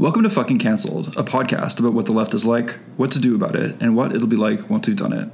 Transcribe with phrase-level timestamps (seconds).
[0.00, 3.34] Welcome to Fucking Cancelled, a podcast about what the left is like, what to do
[3.34, 5.28] about it, and what it'll be like once we've done it.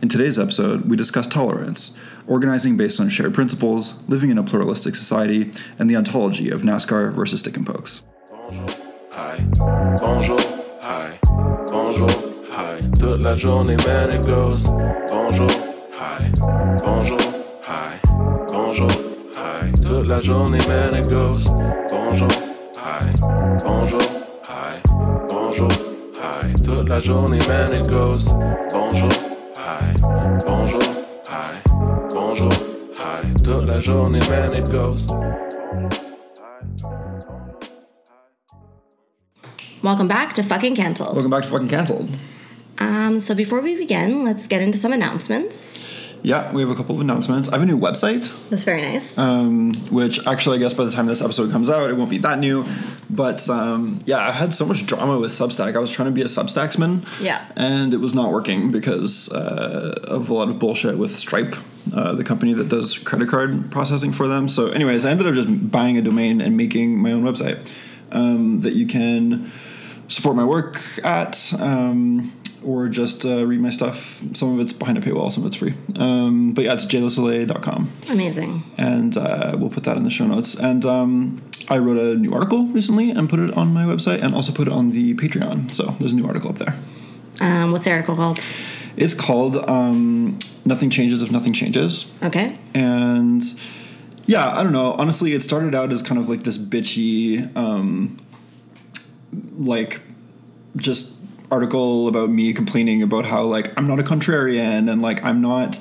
[0.00, 1.98] In today's episode, we discuss tolerance,
[2.28, 5.50] organizing based on shared principles, living in a pluralistic society,
[5.80, 8.02] and the ontology of NASCAR versus stick and pokes.
[8.30, 8.66] Bonjour,
[9.10, 9.44] hi,
[10.00, 10.38] bonjour,
[10.82, 11.18] hi,
[11.66, 12.08] bonjour,
[12.52, 12.82] hi.
[12.96, 14.68] Toute la journée, man, it goes.
[15.08, 15.50] Bonjour,
[15.98, 16.30] hi,
[16.84, 17.18] bonjour,
[17.64, 17.98] hi,
[18.46, 18.90] bonjour,
[19.34, 19.72] hi.
[19.72, 21.48] Toute la journée, man, it goes.
[21.90, 22.28] Bonjour,
[22.94, 23.12] hi,
[23.64, 24.00] bonjour,
[24.48, 24.80] hi,
[25.28, 25.68] bonjour,
[26.20, 26.54] hi.
[26.62, 28.28] Toute la journée, man, it goes.
[28.70, 29.10] Bonjour,
[29.56, 29.94] hi,
[30.46, 30.82] bonjour,
[31.28, 31.60] hi,
[32.10, 32.52] bonjour,
[32.96, 33.34] hi.
[33.42, 35.06] Toute la journée, man, it goes.
[39.82, 41.14] Welcome back to Fucking Cancelled.
[41.14, 42.08] Welcome back to Fucking Cancelled.
[42.78, 45.78] Um, so before we begin, let's get into some announcements.
[46.24, 47.50] Yeah, we have a couple of announcements.
[47.50, 49.18] I have a new website, That's very nice.
[49.18, 52.16] um, which actually, I guess by the time this episode comes out, it won't be
[52.18, 52.64] that new.
[53.10, 55.76] But um, yeah, I had so much drama with Substack.
[55.76, 57.06] I was trying to be a Substacksman.
[57.20, 57.44] Yeah.
[57.56, 61.56] And it was not working because uh, of a lot of bullshit with Stripe,
[61.94, 64.48] uh, the company that does credit card processing for them.
[64.48, 67.70] So, anyways, I ended up just buying a domain and making my own website
[68.12, 69.52] um, that you can
[70.08, 71.52] support my work at.
[71.60, 72.32] Um,
[72.64, 74.20] or just uh, read my stuff.
[74.34, 75.74] Some of it's behind a paywall, some of it's free.
[75.96, 78.62] Um, but yeah, it's jaylesoleil.com Amazing.
[78.78, 80.54] and uh, we'll put that in the show notes.
[80.54, 84.34] And um, I wrote a new article recently and put it on my website, and
[84.34, 85.70] also put it on the Patreon.
[85.70, 86.74] So there's a new article up there.
[87.40, 88.40] Um, what's the article called?
[88.96, 92.56] It's called um, "Nothing Changes If Nothing Changes," Okay.
[92.74, 93.42] and
[94.26, 94.92] yeah, I don't know.
[94.92, 98.18] Honestly, it started out as kind of like this bitchy, um,
[99.58, 100.00] like
[100.76, 101.14] just
[101.50, 105.78] article about me complaining about how like I'm not a contrarian and like I'm not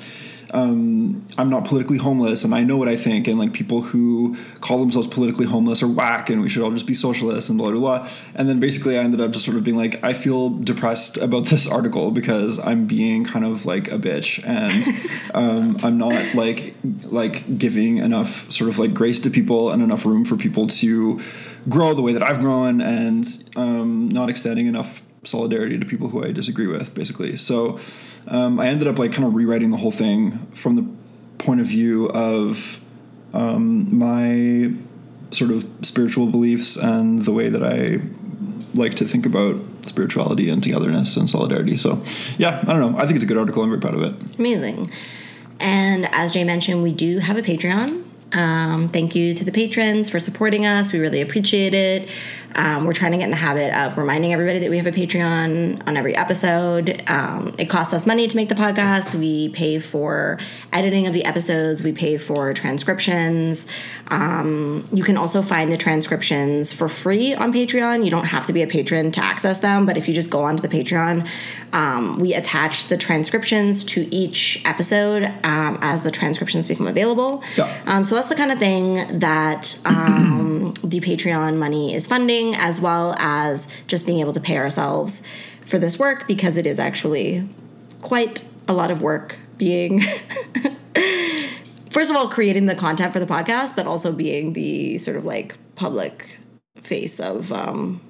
[0.53, 4.38] um, I'm not politically homeless and I know what I think and like people who
[4.61, 7.72] call themselves politically homeless are whack and we should all just be socialists and blah
[7.72, 8.09] blah blah.
[8.36, 11.47] And then basically I ended up just sort of being like I feel depressed about
[11.47, 16.76] this article because I'm being kind of like a bitch and um, I'm not like
[17.05, 21.20] like giving enough sort of like grace to people and enough room for people to
[21.67, 26.23] grow the way that I've grown and um, not extending enough solidarity to people who
[26.23, 27.38] I disagree with, basically.
[27.38, 27.80] So
[28.28, 30.86] um, I ended up like kind of rewriting the whole thing from the
[31.44, 32.82] point of view of
[33.34, 34.73] um, my
[35.32, 38.00] sort of spiritual beliefs and the way that I
[38.76, 41.76] like to think about spirituality and togetherness and solidarity.
[41.76, 42.04] So
[42.38, 42.98] yeah, I don't know.
[42.98, 43.64] I think it's a good article.
[43.64, 44.40] I'm very proud of it.
[44.40, 44.92] Amazing.
[45.60, 48.04] And as Jay mentioned, we do have a Patreon.
[48.34, 50.92] Um, thank you to the patrons for supporting us.
[50.92, 52.10] We really appreciate it.
[52.55, 54.91] Um, we're trying to get in the habit of reminding everybody that we have a
[54.91, 57.03] Patreon on every episode.
[57.08, 59.15] Um, it costs us money to make the podcast.
[59.15, 60.39] We pay for
[60.71, 63.65] editing of the episodes, we pay for transcriptions.
[64.08, 68.05] Um, you can also find the transcriptions for free on Patreon.
[68.05, 70.43] You don't have to be a patron to access them, but if you just go
[70.43, 71.27] onto the Patreon,
[71.73, 77.44] um, we attach the transcriptions to each episode um, as the transcriptions become available.
[77.58, 77.82] Yeah.
[77.88, 82.80] Um, so that's the kind of thing that um, the Patreon money is funding, as
[82.80, 85.23] well as just being able to pay ourselves
[85.66, 87.48] for this work because it is actually
[88.02, 90.02] quite a lot of work being.
[91.90, 95.26] First of all, creating the content for the podcast, but also being the sort of
[95.26, 96.38] like public
[96.82, 98.02] face of um,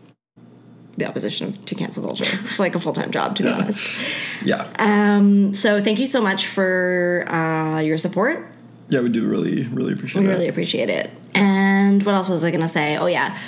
[0.97, 2.25] the opposition to cancel culture.
[2.43, 3.89] It's like a full time job, to be honest.
[4.43, 4.67] Yeah.
[4.77, 8.45] Um, so thank you so much for uh, your support.
[8.89, 10.29] Yeah, we do really, really appreciate We it.
[10.29, 11.09] We really appreciate it.
[11.33, 12.97] And what else was I going to say?
[12.97, 13.39] Oh, yeah.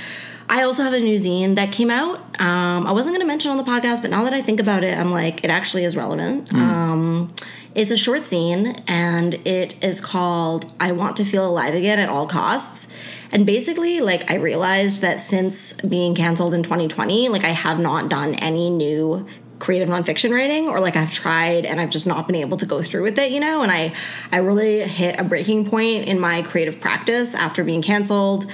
[0.48, 2.20] I also have a new zine that came out.
[2.40, 4.86] Um, I wasn't going to mention on the podcast, but now that I think about
[4.86, 6.54] it, I'm like, it actually is relevant.
[6.54, 7.28] Um,
[7.76, 12.08] it's a short zine and it is called I Want to Feel Alive Again at
[12.08, 12.88] All Costs.
[13.32, 18.10] And basically, like, I realized that since being canceled in 2020, like, I have not
[18.10, 19.28] done any new
[19.60, 22.82] creative nonfiction writing or like I've tried and I've just not been able to go
[22.82, 23.62] through with it, you know?
[23.62, 23.94] And I
[24.32, 28.46] I really hit a breaking point in my creative practice after being canceled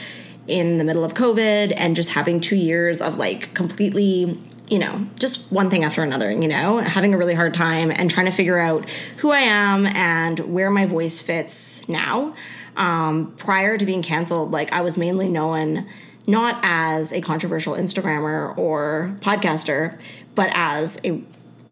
[0.48, 4.40] in the middle of COVID and just having 2 years of like completely
[4.72, 8.10] you know, just one thing after another, you know, having a really hard time and
[8.10, 8.88] trying to figure out
[9.18, 12.34] who I am and where my voice fits now.
[12.78, 15.90] Um, prior to being canceled, like I was mainly known
[16.26, 20.00] not as a controversial Instagrammer or podcaster,
[20.36, 21.22] but as a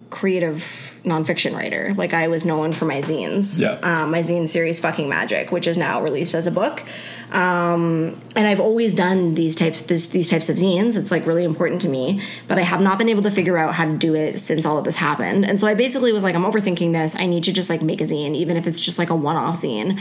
[0.10, 1.94] creative nonfiction writer.
[1.96, 3.60] Like I was known for my zines.
[3.60, 3.74] Yeah.
[3.84, 6.84] Um, my zine series, Fucking Magic, which is now released as a book.
[7.32, 10.98] Um, and I've always done these types this, these types of zines.
[10.98, 13.76] It's like really important to me, but I have not been able to figure out
[13.76, 15.46] how to do it since all of this happened.
[15.46, 17.16] And so I basically was like, I'm overthinking this.
[17.16, 19.58] I need to just like make a zine, even if it's just like a one-off
[19.58, 20.00] zine.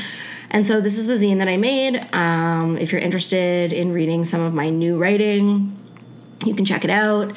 [0.50, 2.08] And so this is the zine that I made.
[2.14, 5.76] Um, if you're interested in reading some of my new writing,
[6.44, 7.30] You can check it out.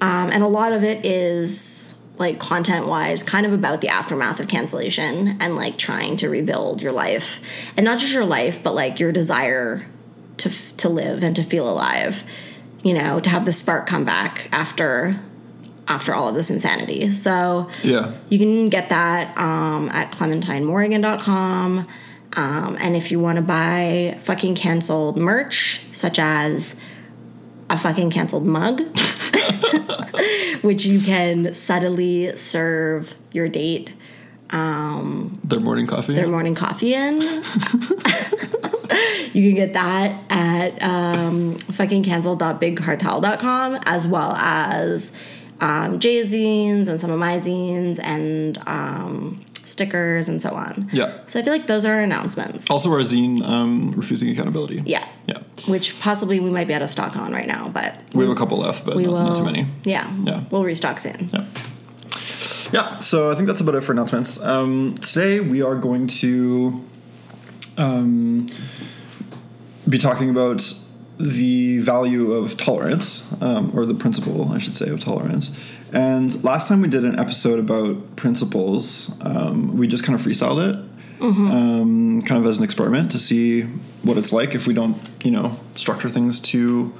[0.00, 1.87] Um, and a lot of it is
[2.18, 6.82] like content wise, kind of about the aftermath of cancellation and like trying to rebuild
[6.82, 7.40] your life.
[7.76, 9.86] And not just your life, but like your desire
[10.38, 12.24] to, f- to live and to feel alive,
[12.82, 15.20] you know, to have the spark come back after
[15.86, 17.08] after all of this insanity.
[17.10, 18.12] So Yeah.
[18.28, 21.86] you can get that um, at clementinemorrigan.com.
[22.34, 26.76] Um, and if you want to buy fucking canceled merch, such as
[27.70, 28.82] a fucking canceled mug,
[30.62, 33.94] which you can subtly serve your date
[35.44, 36.14] Their morning coffee.
[36.14, 37.20] their morning coffee in.
[37.20, 37.42] you
[39.50, 45.12] can get that at um, fuckingcancel.bigcartel.com as well as
[45.60, 49.40] um, Jay zines and some of my zines and um,
[49.78, 50.88] stickers and so on.
[50.92, 51.20] Yeah.
[51.28, 52.68] So I feel like those are announcements.
[52.68, 54.82] also, our zine, um, refusing accountability.
[54.84, 55.06] Yeah.
[55.26, 55.38] Yeah.
[55.68, 58.36] Which possibly we might be out of stock on right now, but We have a
[58.38, 59.24] couple left, but we not, will.
[59.24, 59.66] not too many.
[59.84, 60.12] Yeah.
[60.22, 60.44] Yeah.
[60.50, 61.30] We'll restock soon.
[61.32, 61.44] Yeah.
[62.70, 64.38] Yeah, so I think that's about it for announcements.
[64.42, 66.84] Um, today we are going to
[67.78, 68.46] um,
[69.88, 70.70] be talking about
[71.18, 75.58] the value of tolerance, um, or the principle, I should say, of tolerance.
[75.92, 80.68] And last time we did an episode about principles, um, we just kind of freestyled
[80.70, 80.76] it,
[81.22, 83.62] um, kind of as an experiment to see
[84.02, 86.92] what it's like if we don't, you know, structure things too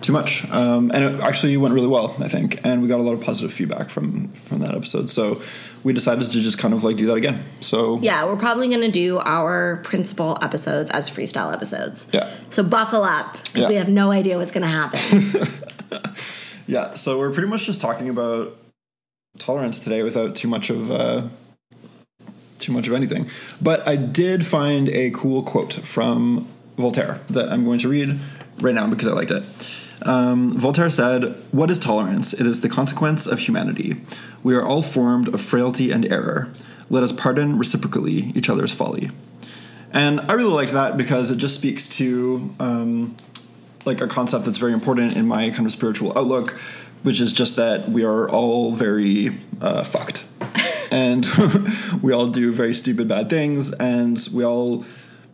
[0.00, 0.44] too much.
[0.50, 3.20] Um, and it actually went really well, I think, and we got a lot of
[3.22, 5.08] positive feedback from from that episode.
[5.10, 5.40] So
[5.84, 7.44] we decided to just kind of like do that again.
[7.60, 12.06] So Yeah, we're probably going to do our principle episodes as freestyle episodes.
[12.12, 12.30] Yeah.
[12.50, 13.68] So buckle up Yeah.
[13.68, 15.00] we have no idea what's going to happen.
[16.72, 18.56] yeah, so we're pretty much just talking about
[19.38, 21.28] tolerance today without too much of uh,
[22.60, 23.28] too much of anything.
[23.60, 26.48] But I did find a cool quote from
[26.78, 28.18] Voltaire that I'm going to read
[28.58, 29.42] right now because I liked it.
[30.00, 32.32] Um, Voltaire said, What is tolerance?
[32.32, 34.00] It is the consequence of humanity.
[34.42, 36.50] We are all formed of frailty and error.
[36.88, 39.10] Let us pardon reciprocally each other's folly.
[39.92, 43.14] And I really liked that because it just speaks to um,
[43.84, 46.52] like a concept that's very important in my kind of spiritual outlook,
[47.02, 50.24] which is just that we are all very uh, fucked,
[50.90, 51.26] and
[52.02, 54.84] we all do very stupid bad things, and we all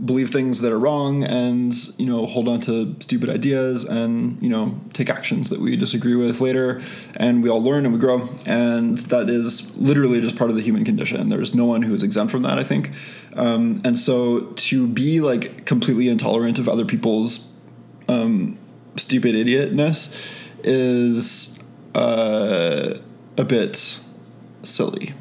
[0.05, 4.49] believe things that are wrong, and you know hold on to stupid ideas, and you
[4.49, 6.81] know take actions that we disagree with later,
[7.17, 10.63] and we all learn and we grow, and that is literally just part of the
[10.63, 11.29] human condition.
[11.29, 12.93] There's no one who is exempt from that, I think,
[13.35, 17.48] um, and so to be like completely intolerant of other people's
[18.97, 20.15] stupid idiotness
[20.65, 21.59] is
[21.95, 22.99] uh,
[23.37, 24.01] a bit
[24.63, 25.15] silly.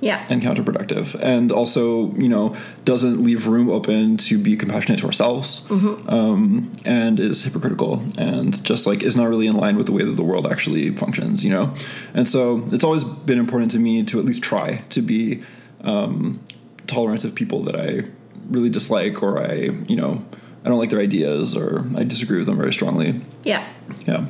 [0.00, 0.26] Yeah.
[0.28, 1.14] and counterproductive.
[1.22, 2.54] And also you know
[2.84, 5.64] doesn't leave room open to be compassionate to ourselves
[6.08, 10.02] um, and is hypocritical and just like is not really in line with the way
[10.04, 11.72] that the world actually functions you know?
[12.12, 15.42] And so it's always been important to me to at least try to be
[15.82, 16.40] um,
[16.86, 18.04] tolerant of people that i
[18.50, 19.54] really dislike or i
[19.88, 20.22] you know
[20.64, 23.66] i don't like their ideas or i disagree with them very strongly Yeah.
[24.06, 24.26] yeah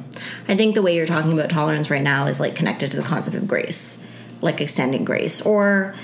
[0.48, 3.02] I think the way you're talking about tolerance right now is like connected to the
[3.02, 4.02] concept of grace,
[4.42, 5.40] like extending grace.
[5.40, 5.94] Or,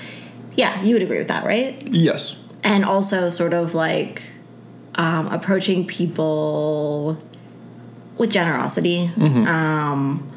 [0.54, 1.74] yeah, you would agree with that, right?
[1.92, 4.30] yes And also sort of like
[4.94, 7.18] um, approaching people
[8.16, 10.30] with generosity um,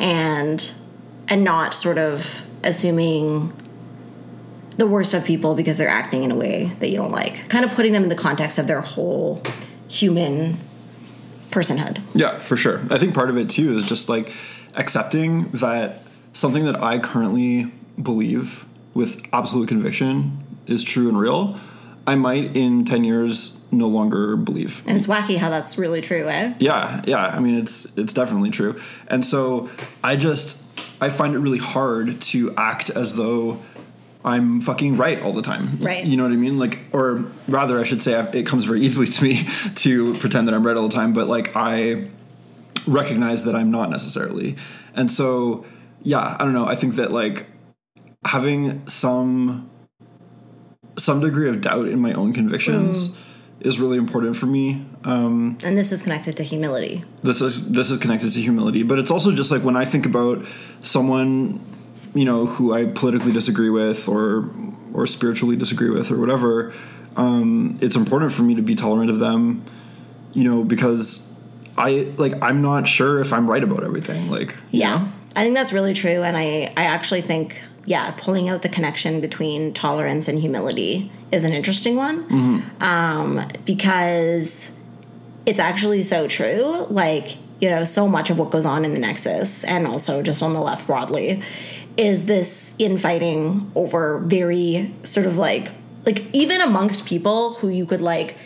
[0.00, 0.72] and
[1.28, 3.52] and not sort of assuming
[4.76, 7.48] the worst of people because they're acting in a way that you don't like.
[7.48, 9.42] Kind of putting them in the context of their whole
[9.88, 10.56] human
[11.50, 12.02] personhood.
[12.14, 12.80] Yeah, for sure.
[12.90, 14.32] I think part of it too is just like
[14.74, 16.02] accepting that
[16.32, 21.58] something that I currently believe with absolute conviction is true and real,
[22.06, 24.82] I might in 10 years no longer believe.
[24.86, 26.54] And it's wacky how that's really true, eh?
[26.58, 27.26] Yeah, yeah.
[27.26, 28.80] I mean, it's it's definitely true.
[29.08, 29.70] And so
[30.04, 30.64] I just
[31.00, 33.62] I find it really hard to act as though
[34.26, 35.78] I'm fucking right all the time.
[35.80, 36.04] Right.
[36.04, 36.58] You know what I mean?
[36.58, 40.54] Like, or rather, I should say, it comes very easily to me to pretend that
[40.54, 41.12] I'm right all the time.
[41.12, 42.08] But like, I
[42.86, 44.56] recognize that I'm not necessarily.
[44.94, 45.64] And so,
[46.02, 46.66] yeah, I don't know.
[46.66, 47.46] I think that like
[48.24, 49.70] having some
[50.98, 53.16] some degree of doubt in my own convictions
[53.60, 54.86] is really important for me.
[55.04, 57.04] Um, And this is connected to humility.
[57.22, 60.04] this is this is connected to humility but it's also just like when i think
[60.06, 60.44] about
[60.80, 61.60] someone
[62.16, 64.48] you know who i politically disagree with or
[64.94, 66.72] or spiritually disagree with or whatever
[67.16, 69.62] um it's important for me to be tolerant of them
[70.32, 71.34] you know because
[71.76, 74.96] i like i'm not sure if i'm right about everything like you Yeah.
[74.98, 75.08] know?
[75.38, 76.22] I think that's really true.
[76.22, 81.44] And I, I actually think, yeah, pulling out the connection between tolerance and humility is
[81.44, 82.64] an interesting one.
[82.80, 84.72] Um, because
[85.44, 86.86] it's actually so true.
[86.88, 90.42] Like, you know, so much of what goes on in the Nexus and also just
[90.42, 91.42] on the left broadly
[91.96, 95.72] is this infighting over very sort of like
[96.04, 98.36] like even amongst people who you could like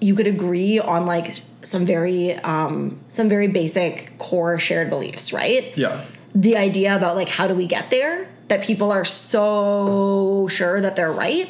[0.00, 5.76] you could agree on like some very um some very basic core shared beliefs, right?
[5.76, 6.04] Yeah.
[6.34, 10.94] the idea about like how do we get there that people are so sure that
[10.96, 11.48] they're right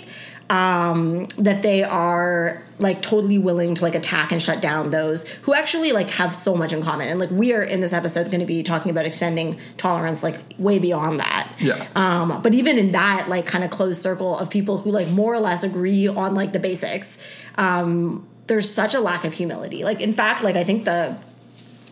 [0.50, 5.52] um that they are like totally willing to like attack and shut down those who
[5.54, 7.08] actually like have so much in common.
[7.08, 10.40] And like we are in this episode going to be talking about extending tolerance like
[10.58, 11.52] way beyond that.
[11.58, 11.86] Yeah.
[11.96, 15.34] um but even in that like kind of closed circle of people who like more
[15.34, 17.18] or less agree on like the basics
[17.56, 19.84] um there's such a lack of humility.
[19.84, 21.16] Like in fact like i think the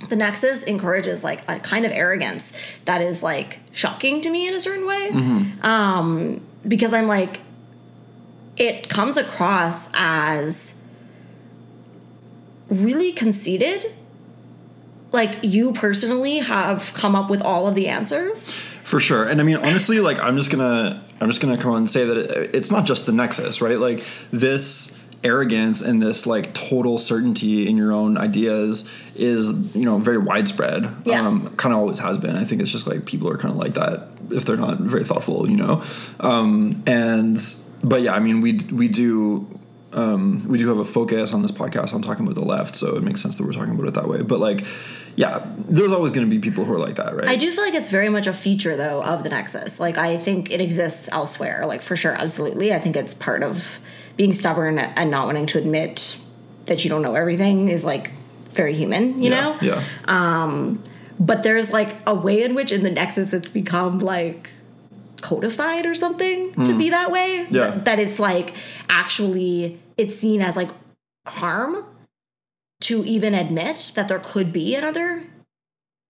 [0.09, 2.53] the nexus encourages like a kind of arrogance
[2.85, 5.11] that is like shocking to me in a certain way.
[5.63, 7.41] Um because i'm like
[8.57, 10.76] it comes across as
[12.69, 13.95] really conceited
[15.13, 19.27] like you personally have come up with all of the answers For sure.
[19.27, 22.05] And I mean, honestly, like I'm just gonna I'm just gonna come on and say
[22.05, 23.79] that it, it's not just the Nexus, right?
[23.79, 29.99] Like this arrogance and this like total certainty in your own ideas is you know
[29.99, 30.95] very widespread.
[31.05, 31.27] Yeah.
[31.27, 32.37] Um, kind of always has been.
[32.37, 35.05] I think it's just like people are kind of like that if they're not very
[35.05, 35.83] thoughtful, you know.
[36.21, 37.39] Um, and
[37.83, 39.47] but yeah, I mean, we we do.
[39.97, 42.97] Um, we do have a focus on this podcast on talking about the left, so
[42.97, 44.23] it makes sense that we're talking about it that way.
[44.23, 44.67] But like,
[45.17, 47.27] yeah, there's always going to be people who are like that, right?
[47.27, 49.81] I do feel like it's very much a feature though of the Nexus.
[49.81, 52.75] Like I think it exists elsewhere, like for sure, absolutely.
[52.75, 53.81] I think it's part of
[54.19, 56.21] being stubborn and not wanting to admit
[56.67, 58.13] that you don't know everything is like
[58.51, 59.59] very human, you yeah, know?
[59.63, 60.77] Yeah.
[61.19, 64.51] But there's like a way in which in the Nexus it's become like
[65.23, 67.47] codified or something to be that way.
[67.47, 67.55] Hmm.
[67.55, 67.71] Yeah.
[67.71, 68.53] That, that it's like
[68.91, 70.71] actually it's seen as like
[71.27, 71.85] harm
[72.83, 75.25] to even admit that there could be another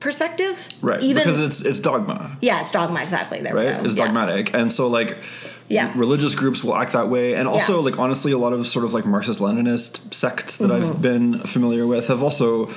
[0.01, 0.69] perspective.
[0.83, 3.41] Right, Even because it's it's dogma, yeah, it's dogma exactly.
[3.41, 3.67] There right?
[3.77, 3.85] we go.
[3.85, 4.05] It's Yeah.
[4.05, 5.17] dogmatic, and so like
[5.69, 5.91] Yeah.
[5.97, 7.85] religious groups will act that way, and also Yeah.
[7.85, 10.87] like honestly, a lot of sort of like Marxist-Leninist sects that Mm-hmm.
[10.91, 12.69] I've been familiar with have also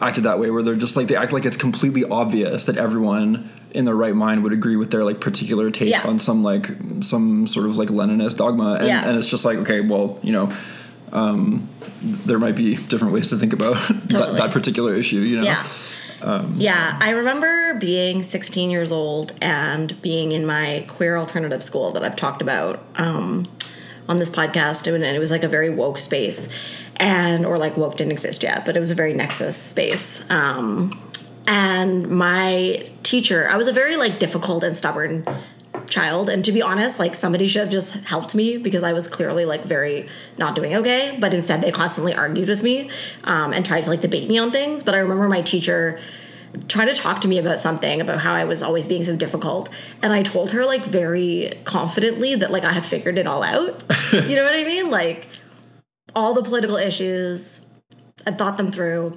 [0.00, 3.50] acted that way, where they're just like they act like it's completely obvious that everyone
[3.72, 6.02] in their right mind would agree with their like particular take Yeah.
[6.06, 6.68] on some like
[7.02, 9.08] some sort of like Leninist dogma, and, Yeah.
[9.08, 10.52] and it's just like okay, well, you know.
[11.12, 11.68] Um,
[12.02, 13.74] there might be different ways to think about
[14.08, 15.44] that, that particular issue, you know.
[15.44, 15.64] Yeah.
[16.20, 21.90] Um, yeah, I remember being 16 years old and being in my queer alternative school
[21.90, 23.46] that I've talked about um,
[24.08, 26.48] on this podcast, and it was like a very woke space,
[26.96, 30.28] and or like woke didn't exist yet, but it was a very nexus space.
[30.30, 31.00] Um,
[31.46, 35.24] and my teacher, I was a very like difficult and stubborn
[35.86, 36.28] child.
[36.28, 39.44] And to be honest like somebody should have just helped me because i was clearly
[39.44, 41.16] like very not doing okay.
[41.20, 42.90] But instead they constantly argued with me
[43.24, 44.82] um, and tried to like debate me on things.
[44.82, 45.98] But i remember my teacher
[46.68, 49.68] trying to talk to me about something about how i was always being so difficult.
[50.02, 53.82] And i told her like very confidently that like i had figured it all out.
[54.12, 54.90] You know what i mean?
[54.90, 55.28] Like
[56.16, 57.60] all the political issues
[58.26, 59.12] i thought them through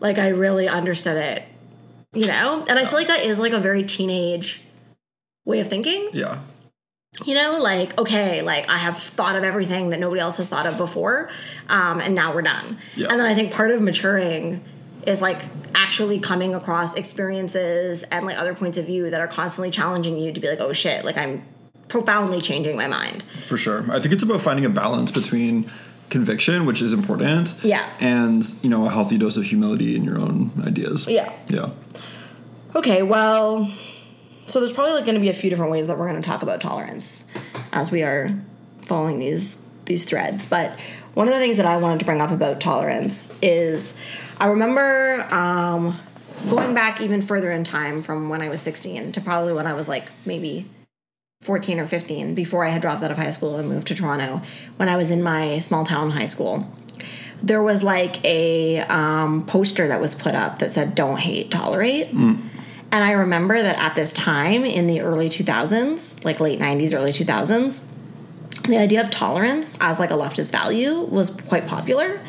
[0.00, 1.42] like i really understood it
[2.14, 4.62] you know and i feel like that is like a very teenage
[5.44, 6.38] way of thinking Yeah.
[7.26, 10.66] you know like okay like i have thought of everything that nobody else has thought
[10.66, 11.28] of before
[11.68, 13.08] um, and now we're done Yeah.
[13.10, 14.64] and then i think part of maturing
[15.06, 15.42] is like
[15.74, 20.32] actually coming across experiences and like other points of view that are constantly challenging you
[20.32, 21.42] to be like oh shit like i'm
[21.88, 23.84] profoundly changing my mind For sure.
[23.92, 25.70] I think it's about finding a balance between
[26.18, 27.84] conviction, which is important, Yeah.
[28.00, 31.08] and you know a healthy dose of humility in your own ideas.
[31.08, 31.32] Yeah.
[31.48, 31.70] Yeah.
[32.76, 33.68] Okay, well,
[34.46, 36.26] so there's probably like going to be a few different ways that we're going to
[36.26, 37.24] talk about tolerance
[37.72, 38.30] as we are
[38.82, 39.46] following these
[39.86, 40.46] these threads.
[40.46, 40.78] But
[41.14, 43.94] one of the things that I wanted to bring up about tolerance is
[44.40, 45.98] I remember um,
[46.48, 49.74] going back even further in time from when I was 16 to probably when I
[49.74, 50.68] was like maybe
[51.44, 54.40] 14 or 15 before I had dropped out of high school and moved to Toronto
[54.76, 56.66] when I was in my small town high school.
[57.42, 62.08] There was like a um, poster that was put up that said, Don't hate, tolerate.
[62.90, 67.10] And I remember that at this time in the early 2000s, like late 90s, early
[67.10, 67.90] 2000s,
[68.62, 72.22] the idea of tolerance as like a leftist value was quite popular.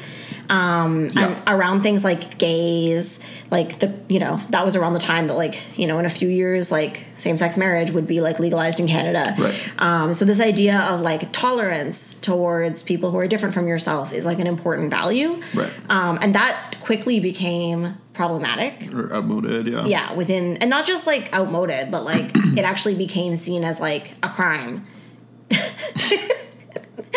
[0.50, 1.28] Um, Yeah.
[1.28, 3.20] and around things like gays,
[3.52, 6.10] like the, you know, that was around the time that like, you know, in a
[6.10, 9.36] few years, like same sex marriage would be like legalized in Canada.
[9.38, 9.56] Right.
[9.80, 14.26] Um, so this idea of like tolerance towards people who are different from yourself is
[14.26, 15.42] like an important value.
[15.54, 15.72] Right.
[15.90, 19.68] Um, and that quickly became problematic Or outmoded.
[19.68, 19.86] Yeah.
[19.86, 24.14] yeah within and not just like outmoded but like it actually became seen as like
[24.24, 24.86] a crime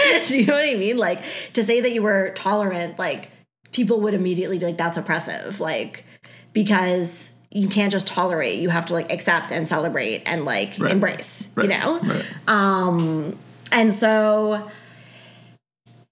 [0.27, 3.31] do you know what i mean like to say that you were tolerant like
[3.73, 6.05] people would immediately be like that's oppressive like
[6.53, 8.59] because you can't just tolerate.
[8.59, 10.93] You have to like accept and celebrate and like Right.
[10.93, 11.51] embrace.
[11.55, 11.65] Right.
[11.65, 11.99] You know.
[12.01, 12.25] Right.
[13.73, 14.69] And so,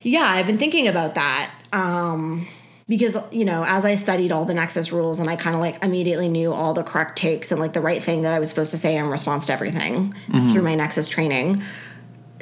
[0.03, 2.47] yeah, I've been thinking about that um,
[2.89, 5.83] because, you know, as I studied all the Nexus rules and I kind of like
[5.83, 8.71] immediately knew all the correct takes and like the right thing that I was supposed
[8.71, 10.15] to say in response to everything
[10.53, 11.63] through my Nexus training,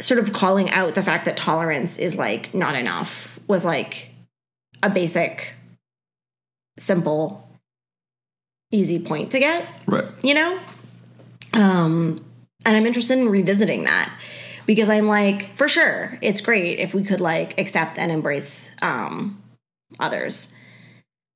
[0.00, 4.10] sort of calling out the fact that tolerance is like not enough was like
[4.82, 5.54] a basic,
[6.78, 7.48] simple,
[8.70, 10.04] easy point to get Right.
[10.22, 10.58] you know
[11.52, 12.24] um
[12.66, 14.12] and i'm interested in revisiting that
[14.66, 19.40] because i'm like for sure it's great if we could like accept and embrace um
[20.00, 20.52] others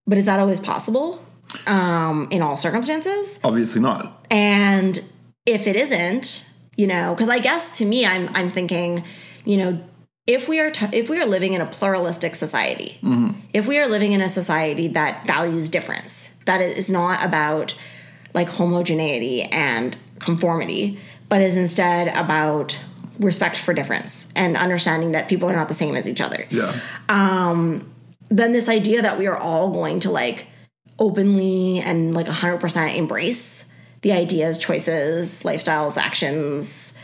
[0.05, 1.25] but is that always possible
[1.69, 4.27] um in all circumstances Obviously not.
[4.33, 5.01] and
[5.47, 6.48] if it isn't
[6.79, 9.05] you know because i guess to me i'm i'm thinking
[9.45, 9.79] you know
[10.27, 12.99] if we are t- if we are living in a pluralistic society
[13.53, 17.75] if we are living in a society that values difference that is not about
[18.35, 22.79] like homogeneity and conformity but is instead about
[23.21, 26.79] respect for difference and understanding that people are not the same as each other Yeah.
[27.09, 27.91] um
[28.31, 30.47] then this idea that we are all going to like
[30.99, 33.65] openly and like 100% embrace
[34.03, 36.97] the ideas, choices, lifestyles, actions,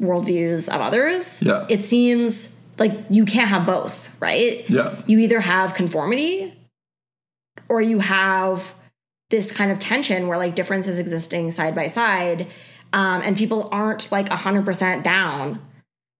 [0.00, 1.66] worldviews of others, Yeah.
[1.68, 4.68] it seems like you can't have both, right?
[4.68, 4.96] Yeah.
[5.06, 6.54] You either have conformity
[7.68, 8.74] or you have
[9.30, 12.48] this kind of tension where like differences existing side by side
[12.92, 15.60] um, and people aren't like 100% down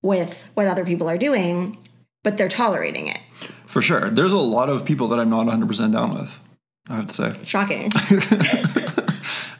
[0.03, 1.79] with what other people are doing,
[2.23, 3.19] but they're tolerating it.
[3.67, 4.11] For sure.
[4.11, 6.41] There's a lot of people that I'm not 100% down with.
[6.89, 7.35] I have to say.
[7.45, 7.91] Shocking.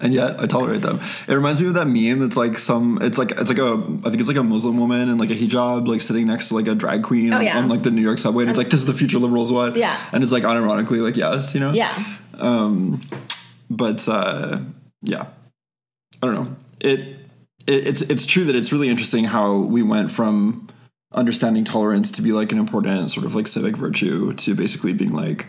[0.03, 1.01] and yet I tolerate them.
[1.29, 3.73] It reminds me of that meme that's like some it's like it's like a
[4.05, 6.55] I think it's like a Muslim woman in like a hijab like sitting next to
[6.57, 7.57] like a drag queen Oh, on, yeah.
[7.57, 9.77] on, like the New York subway and it's like this is the future liberals what?
[9.77, 9.97] Yeah.
[10.13, 11.73] And it's like unironically like yes, you know?
[11.73, 11.93] Yeah.
[12.39, 13.01] Um,
[13.71, 14.61] But uh
[15.03, 15.27] yeah.
[16.23, 16.57] I don't know.
[16.81, 17.01] It,
[17.67, 20.69] it it's it's true that it's really interesting how we went from
[21.15, 25.13] understanding tolerance to be like an important sort of like civic virtue to basically being
[25.13, 25.47] like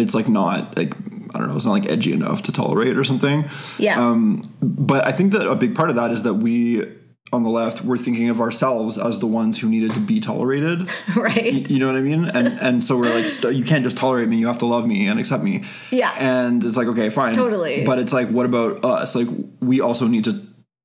[0.00, 0.94] it's like not like
[1.34, 3.48] I don't know, it's not like edgy enough to tolerate or something.
[3.78, 4.04] Yeah.
[4.04, 6.84] Um, but I think that a big part of that is that we
[7.32, 10.88] on the left were thinking of ourselves as the ones who needed to be tolerated.
[11.16, 11.70] right.
[11.70, 12.24] You know what I mean?
[12.24, 14.38] And and so we're like, st- you can't just tolerate me.
[14.38, 15.62] You have to love me and accept me.
[15.90, 16.12] Yeah.
[16.18, 17.34] And it's like, okay, fine.
[17.34, 17.84] Totally.
[17.84, 19.14] But it's like, what about us?
[19.14, 19.28] Like,
[19.60, 20.32] we also need to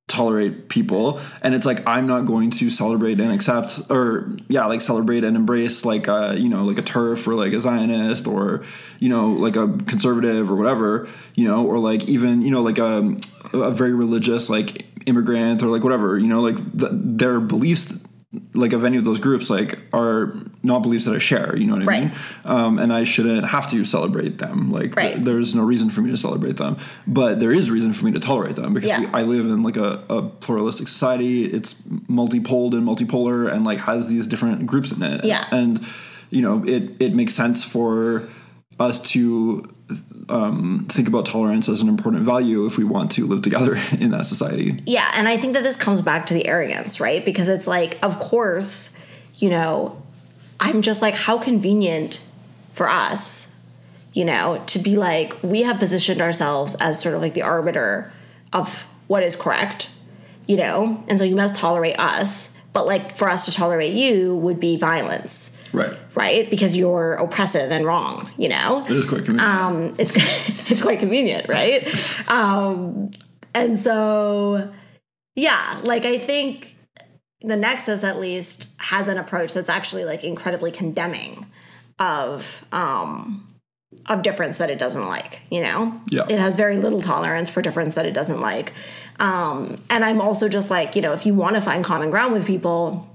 [0.08, 1.20] tolerate people.
[1.42, 5.36] And it's like, I'm not going to celebrate and accept, or yeah, like celebrate and
[5.36, 8.64] embrace like a you know like a TERF or like a Zionist or
[9.00, 12.78] you know like a conservative or whatever you know or like even you know like
[12.78, 13.18] a
[13.54, 17.92] a very religious like immigrant or like whatever you know like th- their beliefs
[18.54, 21.56] like of any of those groups like are not beliefs that I share.
[21.56, 22.04] You know what I Right.
[22.04, 22.12] mean?
[22.46, 24.72] Um, and I shouldn't have to celebrate them.
[24.72, 28.06] Like th- there's no reason for me to celebrate them, but there is reason for
[28.06, 29.02] me to tolerate them because Yeah.
[29.02, 31.46] we, I live in like a, a pluralistic society.
[31.46, 31.76] It's
[32.10, 35.26] multipoled and multipolar and like has these different groups in it.
[35.26, 35.46] Yeah.
[35.52, 35.86] And
[36.30, 38.28] you know it it makes sense for
[38.80, 39.70] us to
[40.30, 44.12] um, think about tolerance as an important value if we want to live together in
[44.12, 44.80] that society.
[44.86, 47.24] Yeah, and I think that this comes back to the arrogance, right?
[47.24, 48.96] Because it's like, of course,
[49.38, 50.02] you know,
[50.60, 52.22] I'm just like, how convenient
[52.74, 53.52] for us,
[54.14, 58.12] you know, to be like, we have positioned ourselves as sort of like the arbiter
[58.54, 59.90] of what is correct,
[60.48, 62.54] you know, and so you must tolerate us.
[62.74, 65.96] But like for us to tolerate you would be violence, Right.
[66.16, 66.50] right?
[66.50, 68.84] Because you're oppressive and wrong, you know?
[68.88, 69.42] It is quite convenient.
[69.50, 70.12] um, it's
[70.72, 71.88] it's quite convenient, right?
[72.30, 73.12] Um,
[73.54, 74.72] and so,
[75.36, 76.76] yeah, like I think
[77.42, 81.46] the Nexus at least has an approach that's actually like incredibly condemning
[82.00, 83.48] of um,
[84.08, 85.42] of difference that it doesn't like.
[85.50, 86.26] You know, Yeah.
[86.30, 88.74] it has very little tolerance for difference that it doesn't like.
[89.20, 92.34] Um, and I'm also just like, you know, if you want to find common ground
[92.34, 93.10] with people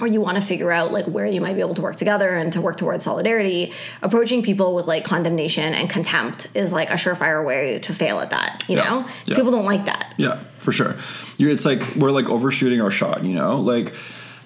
[0.00, 2.34] or you want to figure out like where you might be able to work together
[2.34, 6.94] and to work towards solidarity approaching people with like condemnation and contempt is like a
[6.94, 8.84] surefire way to fail at that you Yeah.
[8.90, 9.36] know Yeah.
[9.36, 10.96] people don't like that Yeah, for sure.
[11.38, 13.92] You're, it's like we're like overshooting our shot, you know, like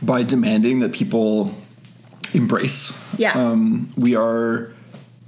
[0.03, 1.55] by demanding that people
[2.35, 2.97] embrace.
[3.17, 3.33] Yeah.
[3.33, 4.73] Um, we are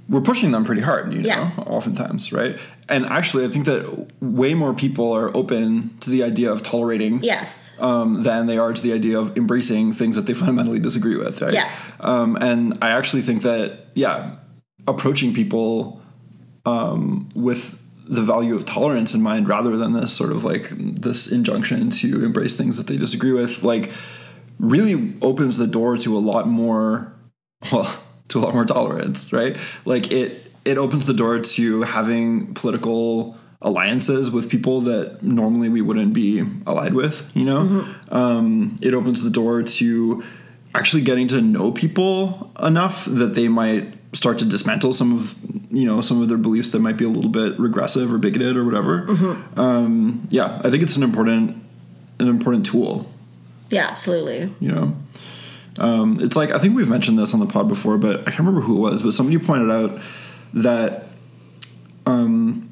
[0.09, 1.51] we're pushing them pretty hard, you know, Yeah.
[1.57, 2.59] oftentimes, right?
[2.91, 7.23] And actually, I think that way more people are open to the idea of tolerating
[7.23, 11.15] yes um, than they are to the idea of embracing things that they fundamentally disagree
[11.15, 11.53] with, right?
[11.53, 11.71] Yeah.
[12.01, 14.35] Um, and I actually think that, yeah,
[14.87, 16.01] approaching people
[16.65, 21.31] um, with the value of tolerance in mind rather than this sort of like this
[21.31, 23.91] injunction to embrace things that they disagree with, like
[24.59, 27.13] really opens the door to a lot more,
[27.71, 29.55] well, to a lot more tolerance, right?
[29.85, 35.81] Like it, it opens the door to having political alliances with people that normally we
[35.81, 37.29] wouldn't be allied with.
[37.33, 38.13] You know, Mm-hmm.
[38.15, 40.23] um, it opens the door to
[40.73, 45.35] actually getting to know people enough that they might start to dismantle some of
[45.71, 48.57] you know some of their beliefs that might be a little bit regressive or bigoted
[48.57, 49.05] or whatever.
[49.07, 49.59] Mm-hmm.
[49.59, 51.61] Um, yeah, I think it's an important
[52.19, 53.09] an important tool
[53.69, 54.53] Yeah, absolutely.
[54.59, 54.95] you know
[55.79, 58.39] um, it's like i think we've mentioned this on the pod before but i can't
[58.39, 59.99] remember who it was but somebody pointed out
[60.53, 61.07] that
[62.05, 62.69] um,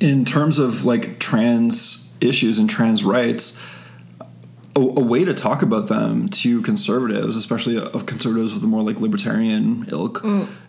[0.00, 3.60] in terms of like trans issues and trans rights
[4.74, 8.82] a, a way to talk about them to conservatives especially of conservatives with a more
[8.82, 10.24] like libertarian ilk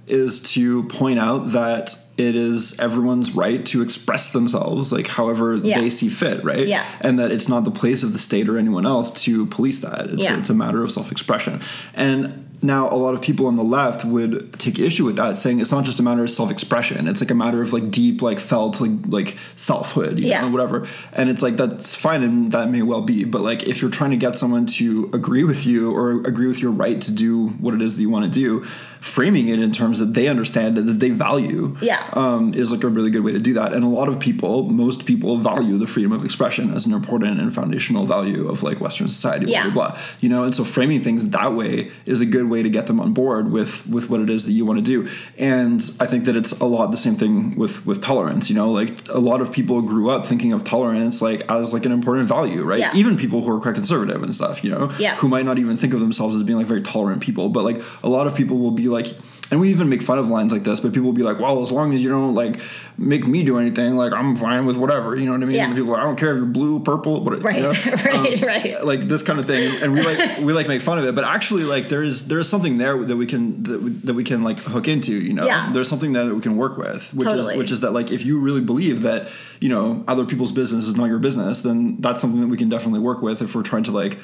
[0.07, 5.79] is to point out that it is everyone's right to express themselves like however Yeah.
[5.79, 6.83] they see fit right Yeah.
[7.01, 10.07] and that it's not the place of the state or anyone else to police that.
[10.09, 10.37] It's, Yeah.
[10.37, 11.61] it's a matter of self expression.
[11.93, 15.59] And now a lot of people on the left would take issue with that, saying
[15.59, 17.07] it's not just a matter of self expression.
[17.07, 20.41] It's like a matter of like deep, like felt, like like selfhood, you Yeah.
[20.41, 20.87] know, whatever.
[21.13, 23.23] And it's like that's fine, and that may well be.
[23.25, 26.61] But like if you're trying to get someone to agree with you or agree with
[26.61, 28.65] your right to do what it is that you want to do,
[29.03, 32.01] framing it in terms that they understand and that they value, Yeah.
[32.13, 33.73] um, is like a really good way to do that.
[33.73, 37.37] And a lot of people, most people, value the freedom of expression as an important
[37.41, 39.47] and foundational value of like Western society.
[39.51, 39.63] Yeah.
[39.65, 39.99] Blah, blah, blah.
[40.21, 43.01] You know, and so framing things that way is a good way to get them
[43.01, 45.09] on board with with what it is that you want to do.
[45.37, 48.49] And I think that it's a lot the same thing with with tolerance.
[48.49, 51.85] You know, like a lot of people grew up thinking of tolerance like as like
[51.85, 52.79] an important value, right?
[52.79, 52.91] Yeah.
[52.95, 54.63] Even people who are quite conservative and stuff.
[54.63, 55.15] You know, Yeah.
[55.17, 57.81] who might not even think of themselves as being like very tolerant people, but like
[58.01, 59.07] a lot of people will be like
[59.51, 61.61] and we even make fun of lines like this, but people will be like, "Well,
[61.61, 62.59] as long as you don't like
[62.97, 65.55] make me do anything, like I'm fine with whatever." You know what I mean?
[65.57, 65.65] Yeah.
[65.67, 67.69] And people are like, "I don't care if you're blue, purple, what." Right, you know?
[68.05, 68.83] right, um, right.
[68.85, 71.23] Like this kind of thing, and we like we like make fun of it, but
[71.23, 74.23] actually, like there is there is something there that we can that we, that we
[74.23, 75.13] can like hook into.
[75.13, 75.69] You know, Yeah.
[75.71, 77.53] there's something there that we can work with, which Totally.
[77.53, 79.29] is which is that like if you really believe that
[79.59, 82.69] you know other people's business is not your business, then that's something that we can
[82.69, 84.17] definitely work with if we're trying to like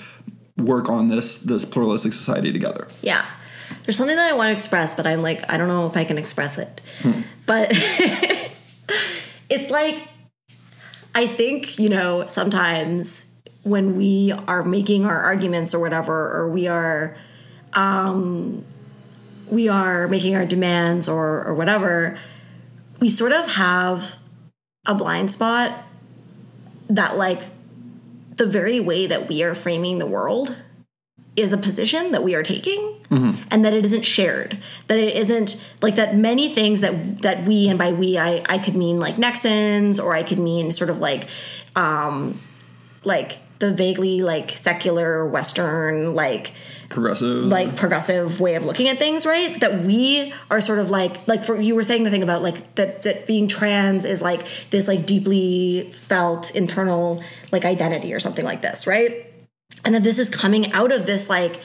[0.58, 2.88] work on this this pluralistic society together.
[3.02, 3.26] Yeah.
[3.89, 6.04] There's something that I want to express, but I'm like, I don't know if I
[6.04, 6.80] can express it.
[7.47, 7.69] But
[9.49, 10.08] it's like,
[11.15, 13.25] I think, you know, sometimes
[13.63, 17.17] when we are making our arguments or whatever, or we are,
[17.73, 18.63] um,
[19.47, 22.15] we are making our demands or, or whatever,
[22.99, 24.17] we sort of have
[24.86, 25.84] a blind spot
[26.91, 27.41] that, like,
[28.36, 30.56] the very way that we are framing the world
[31.36, 32.96] is a position that we are taking
[33.50, 37.68] and that it isn't shared that it isn't like that many things that that we
[37.68, 41.00] and by we i i could mean like nexons or i could mean sort of
[41.00, 41.28] like
[41.76, 42.39] um
[43.04, 46.54] like the vaguely like secular western like
[46.89, 49.60] Progressive, like progressive way of looking at things, right?
[49.60, 52.74] That we are sort of like like for you were saying the thing about like
[52.76, 58.44] that that being trans is like this like deeply felt internal like identity or something
[58.44, 59.29] like this, right?
[59.86, 61.62] And that this is coming out of this like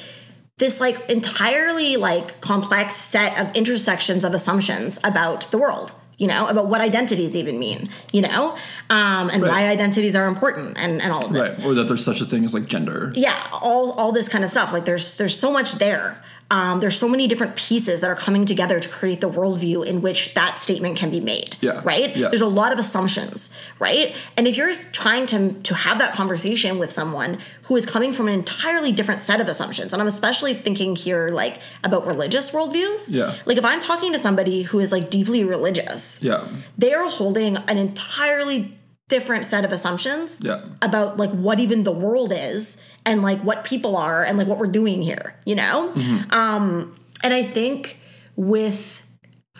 [0.58, 6.46] this like entirely like complex set of intersections of assumptions about the world you know
[6.46, 8.56] about what identities even mean you know
[8.90, 11.58] um and why identities are important and and all of this.
[11.58, 11.66] Right?
[11.66, 13.12] Or that there's such a thing as like gender.
[13.14, 14.72] yeah all all this kind of stuff.
[14.72, 16.22] Like there's there's so much there.
[16.50, 20.02] Um, there's so many different pieces that are coming together to create the worldview in
[20.02, 22.14] which that statement can be made Yeah, right?
[22.14, 22.28] Yeah.
[22.28, 24.14] there's a lot of assumptions right?
[24.36, 28.28] And if you're trying to to have that conversation with someone who is coming from
[28.28, 33.10] an entirely different set of assumptions and i'm especially thinking here like about religious worldviews.
[33.10, 33.34] Yeah.
[33.46, 37.56] like if i'm talking to somebody who is like deeply religious Yeah, they are holding
[37.56, 38.76] an entirely
[39.08, 40.64] different set of assumptions Yeah.
[40.80, 44.58] about like what even the world is and like what people are and like what
[44.58, 45.92] we're doing here you know
[46.30, 47.98] um and i think
[48.34, 49.02] with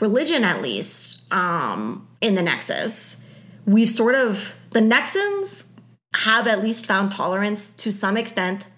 [0.01, 3.23] religion at least um in the nexus
[3.67, 5.65] we've sort of the nexons
[6.17, 8.69] have at least found tolerance to some extent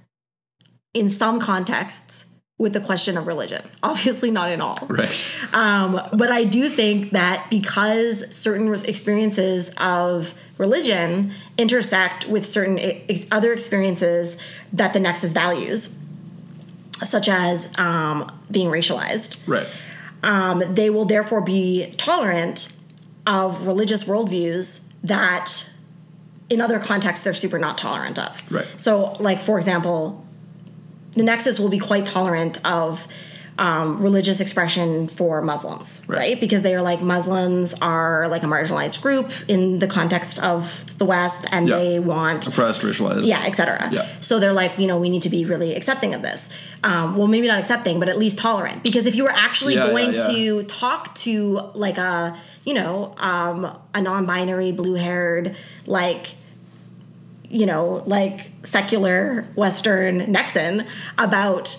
[0.95, 2.26] in some contexts
[2.59, 5.29] with the question of religion obviously not in all right.
[5.53, 13.27] um, but I do think that because certain experiences of religion intersect with certain ex-
[13.31, 14.37] other experiences
[14.73, 15.97] that the Nexus values,
[17.05, 19.66] such as um, being racialized, Right.
[20.23, 22.73] um, they will therefore be tolerant
[23.27, 25.71] of religious worldviews that
[26.49, 28.42] in other contexts they're super not tolerant of.
[28.51, 28.66] Right.
[28.79, 30.26] So, like, for example,
[31.17, 33.09] the Nexus will be quite tolerant of
[33.59, 36.39] um, religious expression for Muslims, right.
[36.39, 41.07] Because they are like Muslims are like a marginalized group in the context of the
[41.07, 41.79] West, and Yeah.
[41.79, 43.27] they want Oppressed, racialized.
[43.27, 43.89] yeah, etc.
[43.91, 44.07] Yeah.
[44.21, 46.51] So they're like, you know, we need to be really accepting of this.
[46.85, 48.83] Um, well, maybe not accepting, but at least tolerant.
[48.83, 50.27] Because if you were actually yeah, going yeah.
[50.27, 56.35] to talk to like a, you know, um, a non-binary, blue-haired, like,
[57.51, 60.87] you know, like secular Western Nexan
[61.19, 61.79] about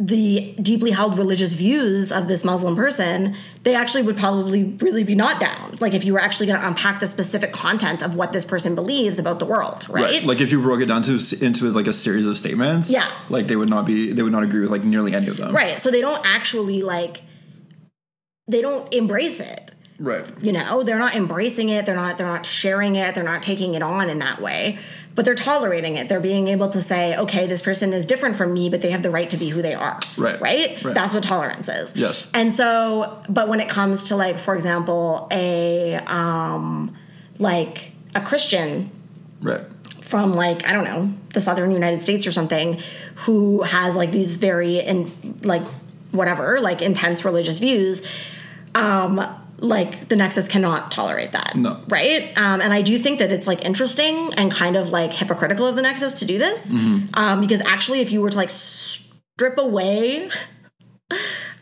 [0.00, 5.14] the deeply held religious views of this Muslim person, they actually would probably really be
[5.14, 5.76] not down.
[5.80, 8.74] Like if you were actually going to unpack the specific content of what this person
[8.74, 10.02] believes about the world, right?
[10.04, 10.24] Right.
[10.24, 13.08] Like if you broke it down to into like a series of statements, Yeah.
[13.28, 15.54] like they would not be they would not agree with like nearly any of them.
[15.54, 15.80] Right.
[15.80, 17.22] So they don't actually like
[18.48, 19.72] they don't embrace it.
[20.02, 20.26] Right.
[20.42, 23.74] You know, they're not embracing it, they're not they're not sharing it, they're not taking
[23.74, 24.78] it on in that way.
[25.14, 26.08] But they're tolerating it.
[26.08, 29.02] They're being able to say, okay, this person is different from me, but they have
[29.02, 30.00] the right to be who they are.
[30.16, 30.40] Right.
[30.40, 30.82] Right?
[30.82, 30.94] Right.
[30.94, 31.94] That's what tolerance is.
[31.94, 32.26] Yes.
[32.32, 36.96] And so, but when it comes to like, for example, a um
[37.38, 38.90] like a Christian
[39.40, 39.60] Right.
[40.00, 42.80] from like I don't know the southern United States or something
[43.16, 45.62] who has like these very and like
[46.10, 48.02] whatever like intense religious views
[48.74, 49.26] um
[49.62, 51.80] like the nexus cannot tolerate that No.
[51.88, 55.66] right um and i do think that it's like interesting and kind of like hypocritical
[55.66, 57.06] of the nexus to do this Mm-hmm.
[57.14, 60.28] um because actually if you were to like strip away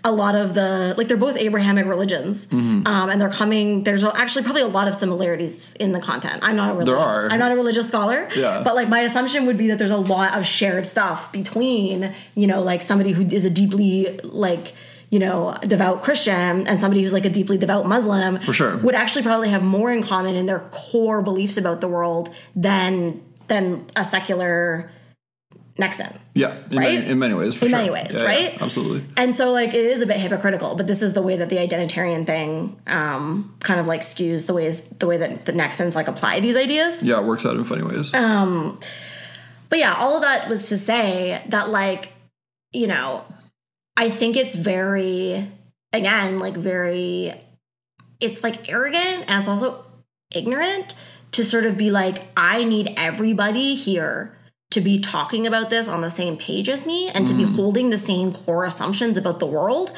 [0.02, 2.86] a lot of the like they're both abrahamic religions Mm-hmm.
[2.86, 6.56] um, and they're coming there's actually probably a lot of similarities in the content i'm
[6.56, 7.28] not a religious are.
[7.30, 8.62] i'm not a religious scholar Yeah.
[8.64, 12.46] but like my assumption would be that there's a lot of shared stuff between you
[12.46, 14.72] know like somebody who is a deeply like
[15.10, 18.76] you know devout christian and somebody who's like a deeply devout muslim For sure.
[18.78, 23.22] would actually probably have more in common in their core beliefs about the world than
[23.48, 24.90] than a secular
[25.78, 26.56] nexan Yeah.
[26.70, 26.94] In, Right?
[26.98, 27.54] many, in many ways.
[27.54, 27.78] For In sure.
[27.78, 28.62] many ways, Yeah, yeah, right?
[28.62, 29.04] absolutely.
[29.16, 31.56] and so like it is a bit hypocritical but this is the way that the
[31.56, 36.06] identitarian thing um kind of like skews the ways the way that the nexans like
[36.08, 38.12] apply these ideas Yeah, it works out in funny ways.
[38.14, 38.76] Uh,
[39.70, 42.12] but yeah, all of that was to say that, like,
[42.72, 43.24] you know,
[44.00, 45.46] I think it's very,
[45.92, 47.34] again, like, very,
[48.18, 49.84] it's like arrogant and it's also
[50.34, 50.94] ignorant
[51.32, 54.38] to sort of be like, I need everybody here
[54.70, 57.54] to be talking about this on the same page as me and to be mm.
[57.56, 59.92] holding the same core assumptions about the world.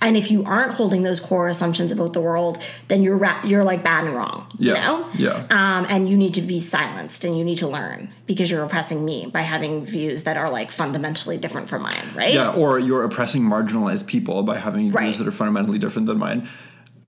[0.00, 3.64] And if you aren't holding those core assumptions about the world, then you're ra- you're
[3.64, 4.46] like bad and wrong.
[4.58, 4.74] Yeah.
[4.74, 5.10] You know?
[5.14, 5.46] Yeah.
[5.50, 9.04] um, and you need to be silenced and you need to learn because you're oppressing
[9.04, 12.34] me by having views that are like fundamentally different from mine, right?
[12.34, 15.04] Yeah, or you're oppressing marginalized people by having Right.
[15.04, 16.48] views that are fundamentally different than mine.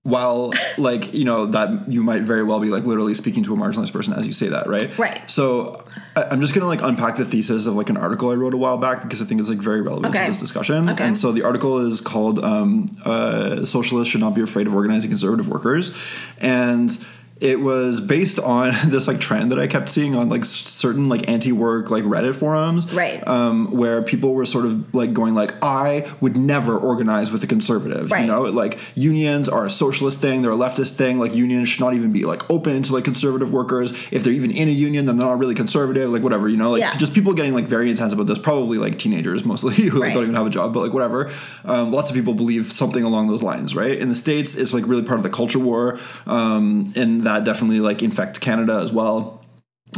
[0.09, 3.57] While, like, you know, that you might very well be like literally speaking to a
[3.59, 4.97] marginalized person as you say that, right?
[4.99, 5.21] Right.
[5.31, 5.85] So
[6.16, 8.79] I'm just gonna like unpack the thesis of like an article I wrote a while
[8.79, 10.25] back because I think it's like very relevant Okay.
[10.25, 10.88] to this discussion.
[10.88, 11.05] Okay.
[11.05, 15.11] And so the article is called um, uh, "Socialists Should Not Be Afraid of Organizing
[15.11, 15.94] Conservative Workers,"
[16.38, 16.97] and
[17.40, 21.29] it was based on this like trend that I kept seeing on like certain like
[21.29, 23.27] anti-work like Reddit forums, Right.
[23.29, 27.46] Um, where people were sort of like going like, I would never organize with a
[27.46, 28.22] conservative, Right.
[28.22, 31.18] you know, like unions are a socialist thing, they're a leftist thing.
[31.18, 33.92] Like unions should not even be like open to like conservative workers.
[34.11, 36.11] If they're even in a union, then they're not really conservative.
[36.11, 36.96] Like whatever, you know, like Yeah.
[36.96, 38.38] just people getting like very intense about this.
[38.38, 40.14] Probably like teenagers mostly who like, Right.
[40.14, 41.31] don't even have a job, but like whatever.
[41.64, 43.96] Um, lots of people believe something along those lines, right?
[43.96, 47.81] In the states, it's like really part of the culture war, um, and that definitely
[47.81, 49.45] like infects Canada as well.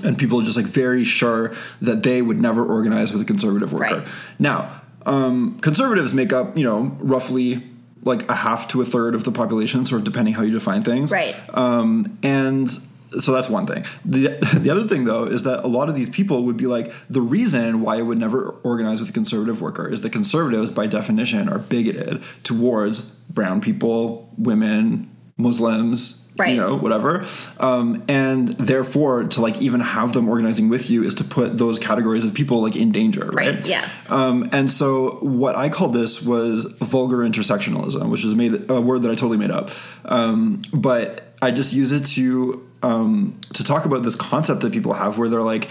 [0.04, 3.72] And people are just like very sure that they would never organize with a conservative
[3.72, 3.98] worker.
[3.98, 4.08] Right.
[4.38, 7.62] Now, um, conservatives make up, you know, roughly
[8.02, 10.82] like a half to a third of the population, sort of depending how you define
[10.82, 11.10] things.
[11.10, 11.36] Right.
[11.52, 12.70] Um, and
[13.18, 13.84] so that's one thing.
[14.04, 14.28] The,
[14.60, 17.20] the other thing, though, is that a lot of these people would be like, the
[17.20, 21.48] reason why I would never organize with a conservative worker is that conservatives, by definition,
[21.48, 26.54] are bigoted towards brown people, women, Muslims, Right.
[26.54, 27.26] you know, whatever.
[27.58, 31.78] Um, and therefore, to like even have them organizing with you is to put those
[31.78, 33.54] categories of people like in danger, right?
[33.56, 34.10] Right, yes.
[34.10, 39.02] Um, and so what I called this was vulgar intersectionalism, which is made a word
[39.02, 39.70] that I totally made up.
[40.04, 44.94] Um, but I just use it to um, to talk about this concept that people
[44.94, 45.68] have where they're like,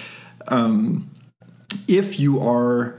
[0.48, 1.10] um,
[1.88, 2.99] if you are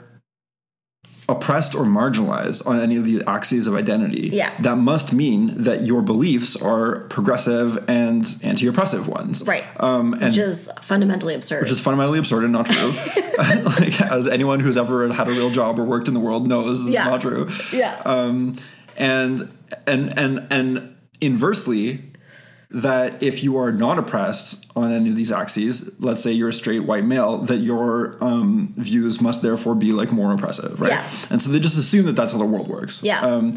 [1.31, 4.51] oppressed or marginalized on any of the axes of identity, Yeah.
[4.61, 9.43] that must mean that your beliefs are progressive and anti-oppressive ones.
[9.47, 9.65] right.
[9.79, 11.63] Um, and Which is fundamentally absurd.
[11.63, 12.91] which is fundamentally absurd and not true.
[13.65, 16.83] like, as anyone who's ever had a real job or worked in the world knows,
[16.85, 17.05] it's Yeah.
[17.05, 17.49] not true.
[17.73, 18.01] yeah.
[18.05, 18.57] Um,
[18.97, 19.49] and
[19.87, 22.10] and and and inversely,
[22.73, 26.53] that if you are not oppressed on any of these axes, let's say you're a
[26.53, 30.91] straight white male, that your um, views must therefore be like more oppressive, right?
[30.93, 31.11] Yeah.
[31.31, 33.03] And so they just assume that that's how the world works.
[33.03, 33.21] Yeah.
[33.21, 33.55] Um,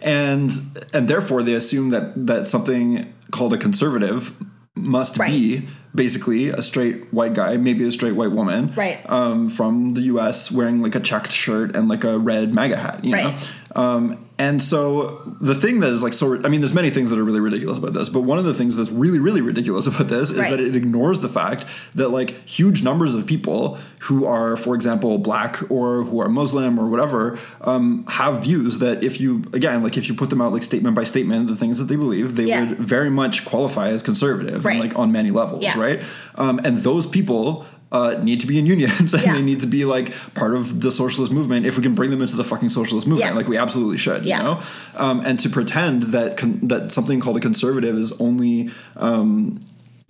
[0.00, 0.50] and
[0.92, 4.32] and therefore they assume that that something called a conservative
[4.74, 5.30] must Right.
[5.30, 8.98] be basically a straight white guy, maybe a straight white woman, Right.
[9.10, 10.52] um, from the U.S.
[10.52, 13.24] wearing like a checked shirt and like a red MAGA hat, you Right.
[13.24, 13.36] know.
[13.76, 17.18] Um, and so the thing that is like so, I mean, there's many things that
[17.18, 20.08] are really ridiculous about this, but one of the things that's really, really ridiculous about
[20.08, 20.50] this is Right.
[20.50, 25.18] that it ignores the fact that like huge numbers of people who are, for example,
[25.18, 29.96] black or who are Muslim or whatever, um, have views that if you, again, like
[29.98, 32.44] if you put them out like statement by statement, the things that they believe, they
[32.46, 32.68] Yeah.
[32.68, 34.80] would very much qualify as conservative, Right.
[34.80, 35.78] and, like on many levels, Yeah.
[35.78, 36.00] right?
[36.36, 37.66] Um, and those people.
[37.90, 39.32] Uh, need to be in unions and Yeah.
[39.32, 42.20] they need to be like part of the socialist movement if we can bring them
[42.20, 43.34] into the fucking socialist movement Yeah.
[43.36, 44.36] like we absolutely should Yeah.
[44.36, 44.60] you know
[44.96, 49.58] um, and to pretend that con- that something called a conservative is only um,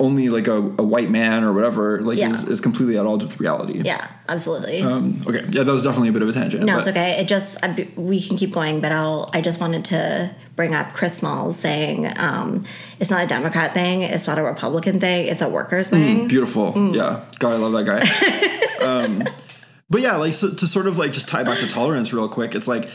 [0.00, 2.30] only like a, a white man or whatever like Yeah.
[2.30, 4.80] is, is completely at odds with reality Yeah, absolutely.
[4.80, 7.18] um, okay yeah that was definitely a bit of a tangent no, it's okay.
[7.20, 9.28] It just I, we can keep going, but I'll.
[9.32, 12.60] I just wanted to bring up Chris Smalls saying um,
[13.00, 16.28] it's not a Democrat thing, it's not a Republican thing, it's a workers thing.
[16.28, 16.72] Beautiful.
[16.72, 16.94] Mm.
[16.94, 17.24] Yeah.
[17.38, 18.84] God, I love that guy.
[18.86, 19.24] um,
[19.90, 22.54] but yeah, like so, to sort of like just tie back to tolerance real quick,
[22.54, 22.88] it's like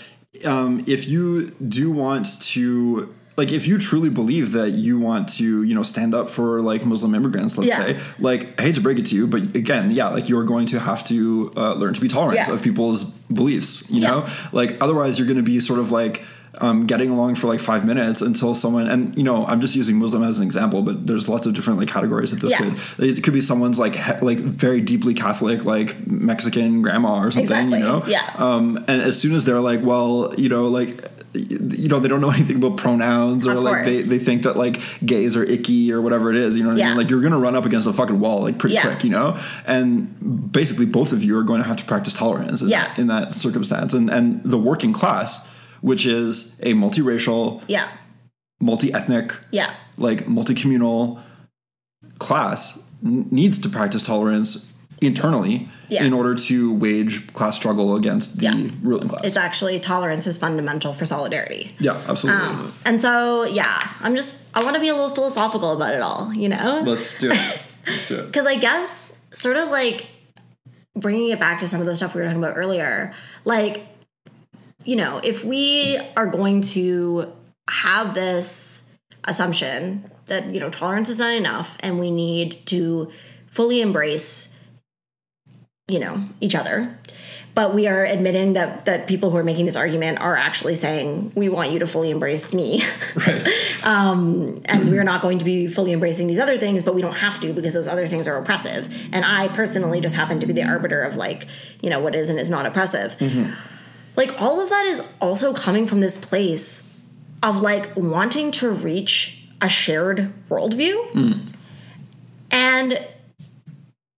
[0.46, 5.64] um, if you do want to like if you truly believe that you want to
[5.64, 7.78] you know stand up for like muslim immigrants let's Yeah.
[7.86, 10.68] say like i hate to break it to you but again yeah like you're going
[10.68, 12.54] to have to uh, learn to be tolerant Yeah.
[12.54, 14.10] of people's beliefs you Yeah.
[14.12, 16.24] know like otherwise you're going to be sort of like
[16.60, 19.98] um, getting along for like five minutes until someone and you know I'm just using
[19.98, 22.60] Muslim as an example, but there's lots of different like categories that this Yeah.
[22.60, 27.32] could it could be someone's like he, like very deeply Catholic like Mexican grandma or
[27.32, 27.80] something, Exactly.
[27.80, 28.30] you know, Yeah.
[28.38, 32.22] Um, and as soon as they're like, well, you know, like you know they don't
[32.22, 36.02] know anything about pronouns or like they, they think that like gays are icky or
[36.02, 36.98] whatever it is you know what I mean?
[36.98, 38.84] Like you're gonna run up against a fucking wall like pretty Yeah.
[38.84, 39.40] quick you know?
[39.66, 42.88] And basically both of you are going to have to practice tolerance in, Yeah.
[42.90, 43.94] that, in that circumstance.
[43.94, 45.48] And and the working class
[45.82, 47.90] which is a multiracial Yeah,
[48.62, 51.20] multi-ethnic yeah, like multi-communal
[52.20, 54.72] class n- needs to practice tolerance
[55.06, 56.04] internally Yeah.
[56.06, 58.70] in order to wage class struggle against the Yeah.
[58.82, 61.76] ruling class it's actually tolerance is fundamental for solidarity.
[61.80, 65.72] yeah absolutely Um, and so yeah, I'm just I want to be a little philosophical
[65.74, 66.82] about it all, you know.
[66.86, 70.08] let's do it let's do it Because I guess, sort of like
[70.96, 73.14] bringing it back to some of the stuff we were talking about earlier,
[73.46, 73.82] like,
[74.86, 77.32] you know, if we are going to
[77.70, 78.84] have this
[79.26, 83.12] assumption that, you know, tolerance is not enough and we need to
[83.48, 84.53] fully embrace,
[85.88, 86.98] you know, each other.
[87.56, 91.32] But we are admitting that that people who are making this argument are actually saying
[91.36, 92.82] we want you to fully embrace me.
[93.16, 93.48] right.
[93.84, 97.18] Um, and we're not going to be fully embracing these other things but we don't
[97.18, 98.88] have to because those other things are oppressive.
[99.12, 101.48] And i personally just happen to be the arbiter of like
[101.82, 103.18] you know what is and is not oppressive.
[103.18, 103.52] Mm-hmm.
[104.16, 106.84] Like all of that is also coming from this place
[107.42, 111.12] of like wanting to reach a shared worldview.
[111.12, 111.32] Hmm.
[112.52, 113.06] And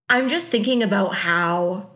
[0.10, 1.90] i'm just thinking about how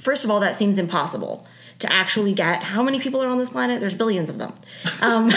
[0.00, 1.46] first of all that seems impossible
[1.80, 2.62] to actually get.
[2.62, 3.80] How many people are on this planet?
[3.80, 4.52] There's billions of them.
[5.00, 5.32] Um,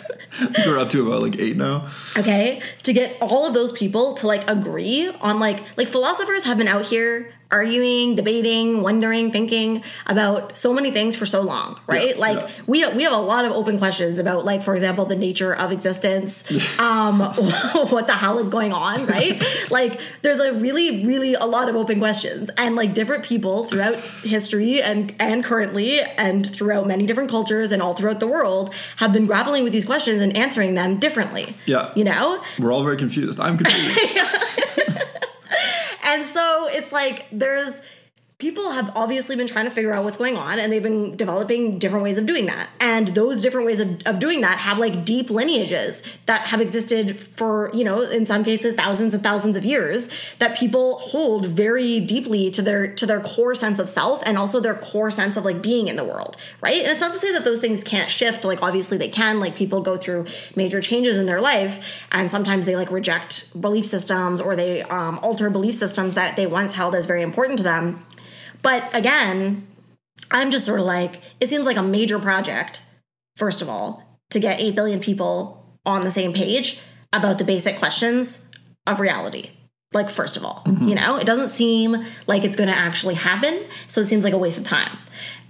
[0.66, 1.88] we're up to about like eight now.
[2.16, 2.62] Okay.
[2.84, 6.68] To get all of those people to like agree on like like philosophers have been
[6.68, 12.10] out here arguing debating wondering thinking about so many things for so long right?
[12.16, 12.48] Yeah, like yeah.
[12.66, 15.70] we we have a lot of open questions about like for example the nature of
[15.78, 16.32] existence
[16.80, 17.20] um
[17.94, 19.42] what the hell is going on right?
[19.70, 22.50] Like there's a really really a lot of open questions.
[22.62, 23.96] And like different people throughout
[24.34, 29.12] history and and currently and throughout many different cultures and all throughout the world have
[29.12, 31.92] been grappling with these questions and answering them differently Yeah.
[31.94, 32.42] you know?
[32.58, 33.38] We're all very confused.
[33.40, 33.98] I'm confused
[36.04, 37.80] and so it's like there's
[38.38, 41.78] people have obviously been trying to figure out what's going on and they've been developing
[41.78, 42.68] different ways of doing that.
[42.80, 47.18] And those different ways of, of doing that have like deep lineages that have existed
[47.18, 50.08] for you know in some cases thousands and thousands of years
[50.40, 54.58] that people hold very deeply to their to their core sense of self and also
[54.58, 56.82] their core sense of like being in the world right?
[56.82, 58.44] And it's not to say that those things can't shift.
[58.44, 59.38] Like obviously they can.
[59.38, 63.86] Like people go through major changes in their life and sometimes they like reject belief
[63.86, 67.62] systems or they um, alter belief systems that they once held as very important to
[67.62, 68.04] them
[68.64, 69.66] but again,
[70.30, 72.82] I'm just sort of like, it seems like a major project,
[73.36, 76.80] first of all, to get 8 billion people on the same page
[77.12, 78.50] about the basic questions
[78.86, 79.50] of reality.
[79.92, 83.64] Like, first of all, you know, it doesn't seem like it's going to actually happen.
[83.86, 84.98] So it seems like a waste of time.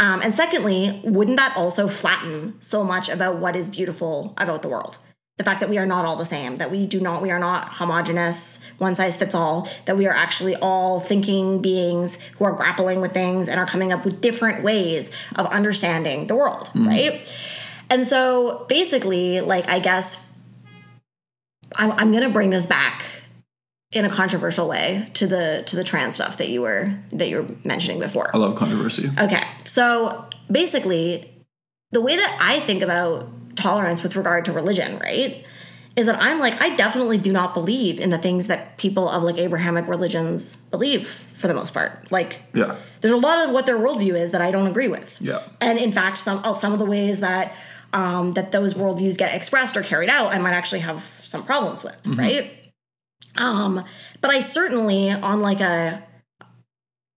[0.01, 4.69] Um, and secondly, wouldn't that also flatten so much about what is beautiful about the
[4.69, 4.99] world?
[5.37, 7.41] The fact that we are not all the same, that we do not, we are
[7.41, 12.53] not homogenous, one size fits all, that we are actually all thinking beings who are
[12.53, 16.87] grappling with things and are coming up with different ways of understanding the world, mm-hmm.
[16.87, 17.35] right?
[17.91, 20.33] And so basically, like, I guess
[21.77, 23.05] I'm, I'm going to bring this back
[23.91, 27.43] in a controversial way to the to the trans stuff that you were that you
[27.43, 28.35] were mentioning before.
[28.35, 29.09] I love controversy.
[29.19, 29.43] Okay.
[29.63, 31.31] So basically,
[31.93, 35.45] the way that I think about tolerance with regard to religion, right,
[35.97, 39.23] is that I'm like, I definitely do not believe in the things that people of
[39.23, 42.11] like Abrahamic religions believe for the most part.
[42.11, 42.77] Like, Yeah.
[43.01, 45.17] there's a lot of what their worldview is that I don't agree with.
[45.21, 45.43] Yeah.
[45.61, 47.55] And in fact, some uh, some of the ways that
[47.93, 51.85] um, that those worldviews get expressed or carried out, I might actually have some problems
[51.85, 52.19] with, Mm-hmm.
[52.19, 52.51] right?
[53.37, 53.85] Um,
[54.21, 56.03] but I certainly on like a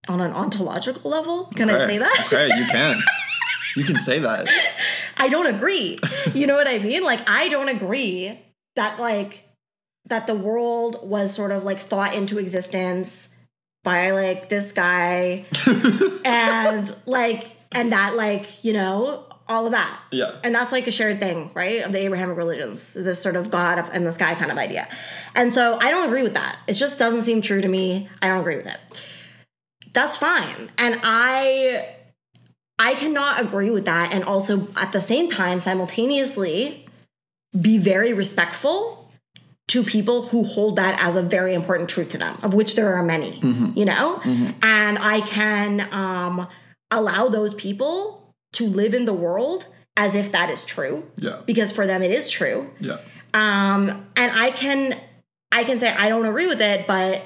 [0.07, 2.23] on an ontological level, can I say that?
[2.31, 2.95] Okay, you can.
[3.75, 4.47] you can say that.
[5.19, 5.99] I don't agree.
[6.33, 7.03] You know what I mean?
[7.03, 8.39] Like I don't agree
[8.75, 9.43] that like
[10.05, 13.35] that the world was sort of like thought into existence
[13.83, 15.45] by like this guy
[16.25, 19.99] and like and that like, you know, all of that.
[20.11, 20.35] Yeah.
[20.43, 21.81] And that's like a shared thing, right?
[21.83, 24.87] Of the Abrahamic religions, this sort of God up in the sky kind of idea.
[25.35, 26.57] And so I don't agree with that.
[26.67, 28.09] It just doesn't seem true to me.
[28.21, 29.05] I don't agree with it.
[29.93, 30.69] That's fine.
[30.77, 31.96] And I
[32.79, 36.85] I cannot agree with that and also at the same time simultaneously
[37.59, 39.11] be very respectful
[39.69, 42.93] to people who hold that as a very important truth to them, of which there
[42.93, 43.39] are many,
[43.75, 44.21] you know?
[44.61, 46.47] And I can um,
[46.91, 49.65] allow those people to live in the world
[49.97, 51.41] as if that is true, Yeah.
[51.45, 52.69] because for them it is true.
[52.79, 52.99] Yeah.
[53.33, 54.97] Um, and I can
[55.51, 57.23] I can say I don't agree with it, but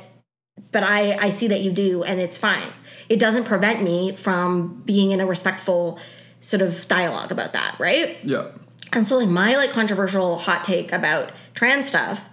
[0.71, 2.69] but I I see that you do, and it's fine.
[3.11, 5.99] It doesn't prevent me from being in a respectful
[6.39, 8.17] sort of dialogue about that, right?
[8.23, 8.47] Yeah.
[8.93, 12.29] And so like my like controversial hot take about trans stuff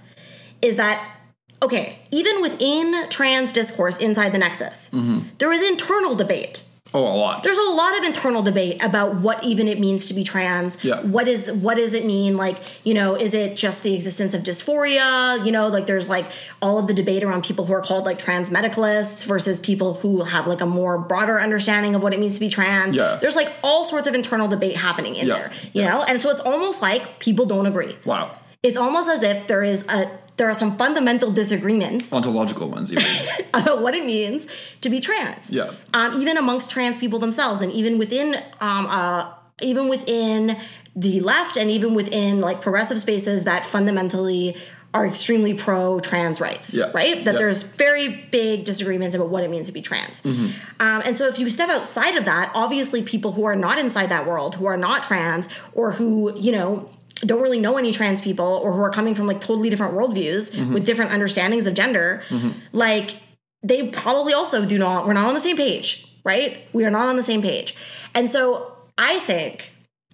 [0.62, 1.16] is that
[1.60, 5.26] okay, even within trans discourse inside the Nexus, mm-hmm.
[5.38, 6.62] there is internal debate.
[6.94, 7.42] Oh, a lot.
[7.44, 10.82] There's a lot of internal debate about what even it means to be trans.
[10.82, 11.02] Yeah.
[11.02, 12.36] What is what does it mean?
[12.36, 15.44] Like, you know, is it just the existence of dysphoria?
[15.44, 16.26] You know, like there's like
[16.62, 20.24] all of the debate around people who are called like trans medicalists versus people who
[20.24, 22.94] have like a more broader understanding of what it means to be trans.
[22.96, 23.16] Yeah.
[23.20, 25.34] There's like all sorts of internal debate happening in Yeah.
[25.38, 25.52] there.
[25.74, 26.04] You know?
[26.08, 27.96] And so it's almost like people don't agree.
[28.06, 28.34] Wow.
[28.62, 33.04] It's almost as if there is a there are some fundamental disagreements Ontological ones, even.
[33.54, 34.46] about what it means
[34.80, 35.50] to be trans.
[35.50, 35.74] Yeah.
[35.92, 40.56] Um, even amongst trans people themselves, and even within, um, uh, even within
[40.96, 44.56] the left, and even within like progressive spaces that fundamentally
[44.94, 46.74] are extremely pro trans rights.
[46.74, 46.90] Yeah.
[46.94, 47.22] Right.
[47.24, 47.38] That Yeah.
[47.38, 50.24] there's very big disagreements about what it means to be trans.
[50.24, 54.08] Um, and so if you step outside of that, obviously people who are not inside
[54.08, 56.88] that world, who are not trans, or who you know
[57.20, 60.50] don't really know any trans people or who are coming from like totally different worldviews
[60.50, 60.74] mm-hmm.
[60.74, 62.50] with different understandings of gender, mm-hmm.
[62.72, 63.16] like
[63.62, 66.66] they probably also do not, we're not on the same page, right?
[66.72, 67.74] We are not on the same page.
[68.14, 69.72] And so I think,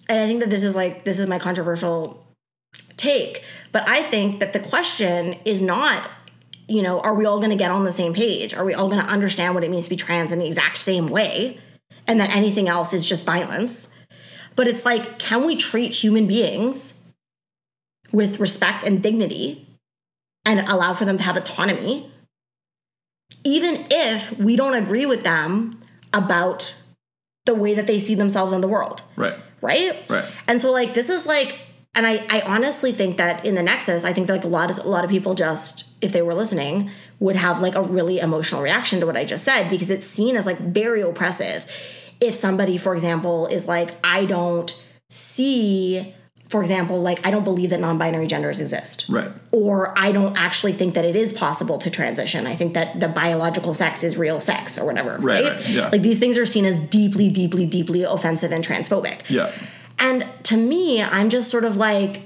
[0.09, 2.24] and I think that this is like, this is my controversial
[2.96, 3.42] take,
[3.72, 6.09] but I think that the question is not,
[6.68, 8.55] you know, are we all going to get on the same page?
[8.55, 10.78] Are we all going to understand what it means to be trans in the exact
[10.78, 11.61] same way?
[12.07, 13.88] And that anything else is just violence.
[14.57, 16.94] But it's like, can we treat human beings
[18.12, 19.66] with respect and dignity
[20.44, 22.11] and allow for them to have autonomy,
[23.42, 25.80] even if we don't agree with them
[26.12, 26.74] about
[27.46, 29.02] the way that they see themselves in the world?
[29.16, 29.36] right.
[29.61, 30.09] right?
[30.09, 30.30] Right.
[30.46, 31.61] And so like this is like
[31.94, 34.70] and I, I honestly think that in the Nexus, I think that like a lot
[34.70, 36.90] of a lot of people just, if they were listening,
[37.20, 40.36] would have like a really emotional reaction to what I just said because it's seen
[40.36, 41.66] as like very oppressive.
[42.20, 44.74] If somebody, for example, is like, I don't
[45.10, 46.14] see,
[46.48, 49.30] for example, like I don't believe that non-binary genders exist Right.
[49.52, 52.46] or I don't actually think that it is possible to transition.
[52.46, 55.18] I think that the biological sex is real sex or whatever.
[55.20, 55.52] Right, Right.
[55.52, 55.88] right, yeah.
[55.90, 59.20] Like these things are seen as deeply, deeply, deeply offensive and transphobic.
[59.28, 59.52] Yeah.
[59.98, 62.22] And to me, I'm just sort of like,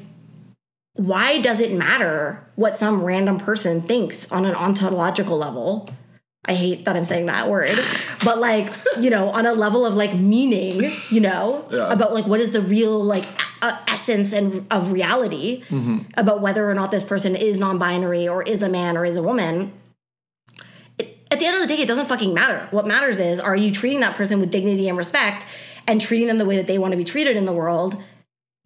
[0.94, 5.88] why does it matter what some random person thinks on an ontological level?
[6.48, 7.78] I hate that I'm saying that word,
[8.24, 11.92] but like, you know, on a level of like meaning, you know, Yeah.
[11.92, 13.26] about like what is the real like
[13.60, 15.62] uh, essence and of reality
[16.16, 19.22] about whether or not this person is non-binary or is a man or is a
[19.22, 19.72] woman.
[20.98, 22.66] It, at the end of the day, it doesn't fucking matter.
[22.70, 25.44] What matters is, are you treating that person with dignity and respect
[25.86, 28.02] and treating them the way that they want to be treated in the world?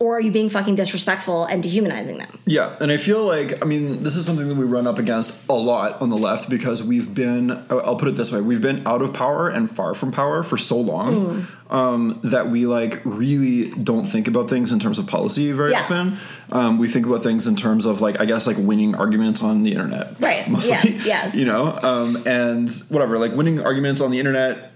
[0.03, 2.29] Or are you being fucking disrespectful and dehumanizing them?
[2.45, 5.31] Yeah, and I feel like I mean this is something that we run up against
[5.49, 8.87] a lot on the left because we've been I'll put it this way we've been
[8.87, 13.71] out of power and far from power for so long um, that we like really
[13.71, 15.81] don't think about things in terms of policy very Yeah.
[15.83, 16.19] often.
[16.51, 19.63] Um, we think about things in terms of like I guess like winning arguments on
[19.63, 20.47] the internet, Right.
[20.73, 21.37] Yes, yes.
[21.37, 24.72] You know, um, and whatever like winning arguments on the internet.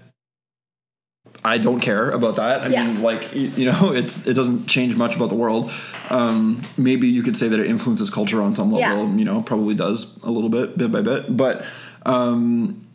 [1.47, 2.61] I don't care about that.
[2.61, 2.85] I Yeah.
[2.87, 5.71] mean, like you, know, it's it doesn't change much about the world.
[6.09, 9.07] Um, maybe you could say that it influences culture on some level.
[9.07, 9.15] Yeah.
[9.15, 11.35] You know, probably does a little bit, bit by bit.
[11.35, 11.65] But
[12.05, 12.87] um,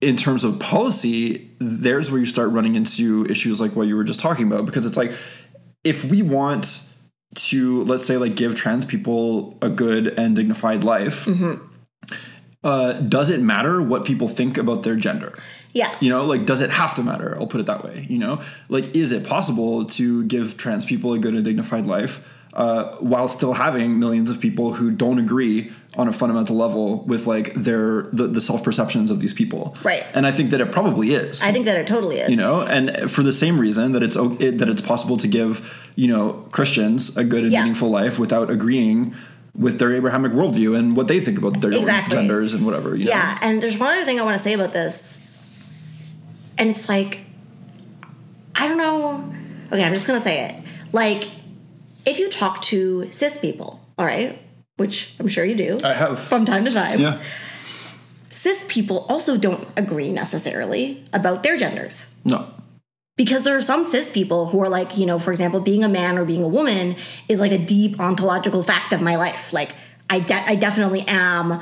[0.00, 4.04] in terms of policy, there's where you start running into issues like what you were
[4.04, 4.66] just talking about.
[4.66, 5.12] Because it's like
[5.84, 6.90] if we want
[7.36, 11.24] to, let's say, like give trans people a good and dignified life.
[11.24, 11.64] Mm-hmm.
[12.64, 15.38] Uh, does it matter what people think about their gender?
[15.72, 15.94] Yeah.
[16.00, 17.36] You know, like, does it have to matter?
[17.38, 18.06] I'll put it that way.
[18.08, 22.26] You know, like, is it possible to give trans people a good and dignified life
[22.54, 27.26] uh, while still having millions of people who don't agree on a fundamental level with
[27.26, 29.76] like their the, the self perceptions of these people?
[29.84, 30.04] Right.
[30.14, 31.42] And I think that it probably is.
[31.42, 32.30] I think that it totally is.
[32.30, 35.90] you know, and for the same reason that it's it, that it's possible to give
[35.96, 37.60] you know Christians a good and Yeah.
[37.60, 39.14] meaningful life without agreeing
[39.54, 42.16] with their Abrahamic worldview and what they think about their Exactly.
[42.16, 42.96] genders and whatever.
[42.96, 43.10] You know?
[43.10, 45.18] Yeah, and there's one other thing I want to say about this.
[46.58, 47.20] And it's like,
[48.54, 49.32] I don't know.
[49.72, 50.54] Okay, I'm just going to say it.
[50.92, 51.24] Like,
[52.06, 54.38] if you talk to cis people, all right,
[54.76, 56.18] which I'm sure you do I have.
[56.18, 57.20] from time to time, Yeah.
[58.30, 62.14] cis people also don't agree necessarily about their genders.
[62.24, 62.46] No.
[63.16, 65.88] Because there are some cis people who are like, you know, for example, being a
[65.88, 66.96] man or being a woman
[67.28, 69.52] is like a deep ontological fact of my life.
[69.52, 69.74] Like,
[70.10, 71.60] I, de- I definitely am,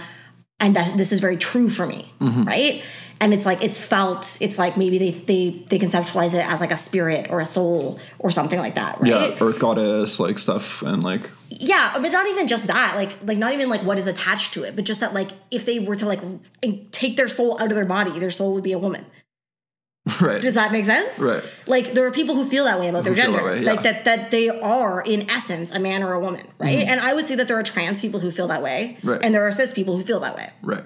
[0.58, 2.44] and that this is very true for me, Mm-hmm.
[2.44, 2.82] right?
[3.20, 4.36] And it's like it's felt.
[4.40, 8.00] It's like maybe they they they conceptualize it as like a spirit or a soul
[8.18, 9.10] or something like that, right?
[9.10, 12.94] Yeah, Earth goddess like stuff and like Yeah, but not even just that.
[12.96, 15.64] Like, like not even like what is attached to it, but just that like if
[15.64, 16.20] they were to like
[16.90, 19.06] take their soul out of their body, their soul would be a woman.
[20.20, 20.42] right.
[20.42, 21.18] Does that make sense?
[21.18, 21.44] Right.
[21.66, 23.38] Like there are people who feel that way about their feel gender.
[23.38, 23.70] that way, yeah.
[23.70, 26.78] Like that that they are in essence a man or a woman, right?
[26.78, 26.90] Mm-hmm.
[26.90, 28.98] And I would say that there are trans people who feel that way.
[29.04, 29.20] Right.
[29.22, 30.50] And there are cis people who feel that way.
[30.62, 30.84] right.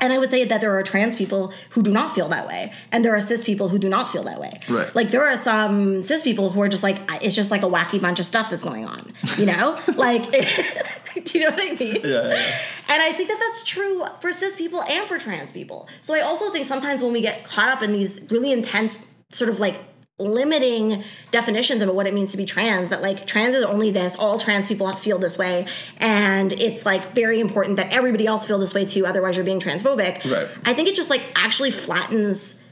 [0.00, 2.72] And I would say that there are trans people who do not feel that way.
[2.90, 4.52] And there are cis people who do not feel that way.
[4.68, 4.94] Right.
[4.94, 8.00] Like there are some cis people who are just like it's just like a wacky
[8.00, 9.12] bunch of stuff that's going on.
[9.38, 9.78] You know?
[9.96, 10.30] like
[11.24, 12.00] do you know what I mean?
[12.02, 12.58] Yeah, yeah, yeah.
[12.88, 15.88] And I think that that's true for cis people and for trans people.
[16.00, 19.50] So I also think sometimes when we get caught up in these really intense, sort
[19.50, 19.78] of like
[20.20, 24.16] limiting definitions about what it means to be trans, that like trans is only this,
[24.16, 25.66] all trans people feel this way,
[25.96, 29.60] and it's like very important that everybody else feel this way too, otherwise you're being
[29.60, 30.30] transphobic.
[30.30, 30.48] Right.
[30.64, 32.62] I think it just like actually flattens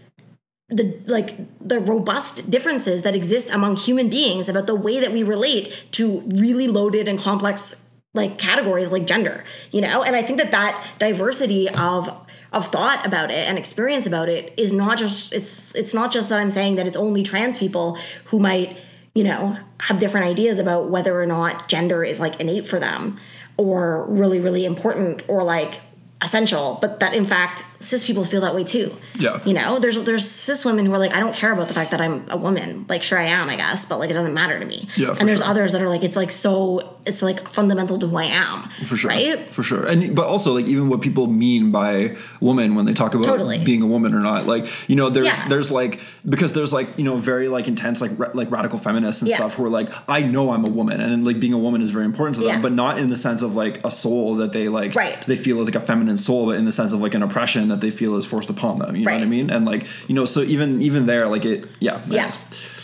[0.69, 1.37] the like
[1.67, 6.21] the robust differences that exist among human beings about the way that we relate to
[6.27, 10.03] really loaded and complex like categories like gender you know?
[10.03, 14.55] And i think that that diversity of of thought about it and experience about it
[14.57, 17.99] is not just it's it's not just that i'm saying that it's only trans people
[18.27, 18.79] who might
[19.15, 23.19] you know have different ideas about whether or not gender is like innate for them
[23.57, 25.81] or really really important or like
[26.23, 29.41] essential but that in fact cis people feel that way too Yeah.
[29.45, 31.93] you know there's there's cis women who are like i don't care about the fact
[31.93, 34.59] that i'm a woman like sure i am i guess but like it doesn't matter
[34.59, 35.49] to me Yeah, and there's sure.
[35.49, 38.97] others that are like it's like so it's like fundamental to who i am For
[38.97, 39.11] sure.
[39.11, 39.87] right For sure.
[39.87, 43.59] And but also like even what people mean by woman when they talk about Totally.
[43.65, 44.47] being a woman or not.
[44.47, 45.49] Like, you know, there's Yeah.
[45.49, 49.23] there's like because there's like, you know, very like intense like ra- like radical feminists
[49.23, 49.37] and Yeah.
[49.37, 51.91] stuff who are like I know I'm a woman and like being a woman is
[51.91, 52.61] very important to them, Yeah.
[52.61, 55.21] but not in the sense of like a soul that they like Right.
[55.27, 57.68] they feel is like a feminine soul, but in the sense of like an oppression
[57.69, 58.97] that they feel is forced upon them.
[58.97, 59.51] You know what I mean?
[59.51, 62.01] And like, you know, so even even there like it yeah.
[62.07, 62.31] yeah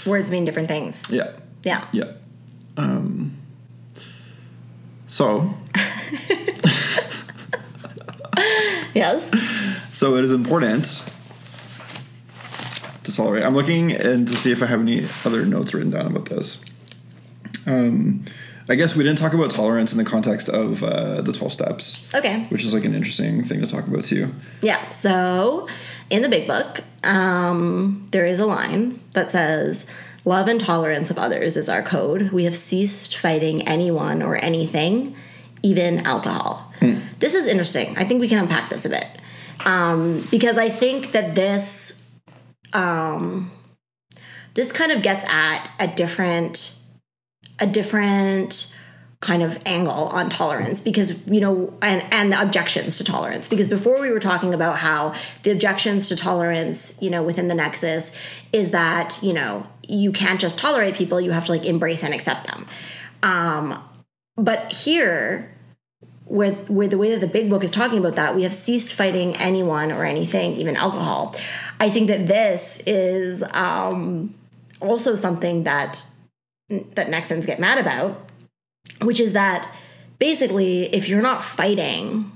[0.07, 1.33] words mean different things Yeah.
[1.63, 2.13] yeah Yeah.
[2.77, 3.37] Um,
[5.07, 5.55] so,
[8.95, 9.31] yes
[9.95, 11.09] so it is important
[13.05, 13.45] to tolerate.
[13.45, 16.63] I'm looking and to see if I have any other notes written down about this.
[17.67, 18.25] Um,
[18.69, 22.09] I guess we didn't talk about tolerance in the context of uh, the 12 steps,
[22.15, 24.31] okay which is like an interesting thing to talk about too.
[24.63, 24.89] Yeah.
[24.89, 25.69] So
[26.11, 29.87] in the big book, um, there is a line that says,
[30.25, 32.31] Love and tolerance of others is our code.
[32.31, 35.15] We have ceased fighting anyone or anything,
[35.63, 36.73] even alcohol.
[37.19, 37.97] This is interesting.
[37.97, 39.07] I think we can unpack this a bit.
[39.65, 42.03] Um, because I think that this
[42.73, 43.51] um,
[44.55, 46.74] this kind of gets at a different
[47.59, 48.77] a different
[49.21, 53.69] kind of angle on tolerance because you know and and the objections to tolerance because
[53.69, 58.15] before we were talking about how the objections to tolerance you know within the nexus
[58.53, 62.15] is that you know you can't just tolerate people, you have to like embrace and
[62.15, 62.67] accept them.
[63.23, 63.83] Um,
[64.37, 65.57] but here,
[66.25, 68.95] where, where the way that the big book is talking about that, we have ceased
[68.95, 71.35] fighting anyone or anything, even alcohol.
[71.81, 74.35] I think that this is um,
[74.81, 76.05] also something that
[76.69, 78.31] that Nexans get mad about,
[79.03, 79.71] which is that
[80.19, 82.31] basically, if you're not fighting,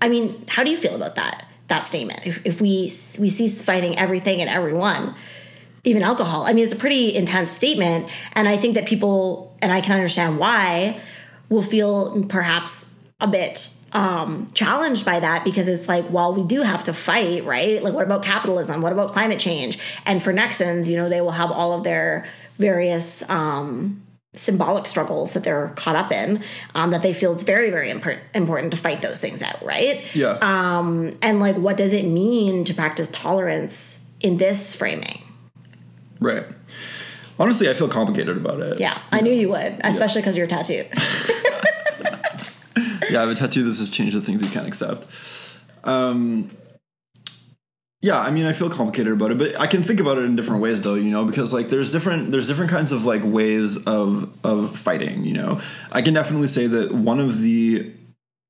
[0.00, 2.26] I mean, how do you feel about that that statement?
[2.26, 2.82] If, if we
[3.18, 5.14] we cease fighting everything and everyone,
[5.84, 6.46] even alcohol.
[6.46, 9.92] I mean, it's a pretty intense statement, and I think that people, and I can
[9.92, 11.00] understand why,
[11.48, 16.62] will feel perhaps a bit um, challenged by that because it's like, well, we do
[16.62, 17.82] have to fight, right?
[17.82, 18.82] Like, what about capitalism?
[18.82, 19.78] What about climate change?
[20.04, 22.26] And for Nexans, you know, they will have all of their
[22.58, 24.02] various um,
[24.34, 26.42] symbolic struggles that they're caught up in
[26.74, 30.04] um, that they feel it's very, very impor- important to fight those things out, right?
[30.14, 30.38] Yeah.
[30.42, 35.22] Um, and like, what does it mean to practice tolerance in this framing?
[36.20, 36.44] right.
[37.38, 38.78] Honestly, I feel complicated about it.
[38.78, 40.86] Yeah, I knew you would, especially because you're tattooed.
[43.10, 45.08] yeah, I have a tattoo that says change the things you can't accept.
[45.82, 46.52] Um,
[48.04, 50.36] yeah, I mean, I feel complicated about it, but I can think about it in
[50.36, 50.94] different ways, though.
[50.94, 55.24] You know, because like there's different there's different kinds of like ways of of fighting.
[55.24, 57.90] You know, I can definitely say that one of the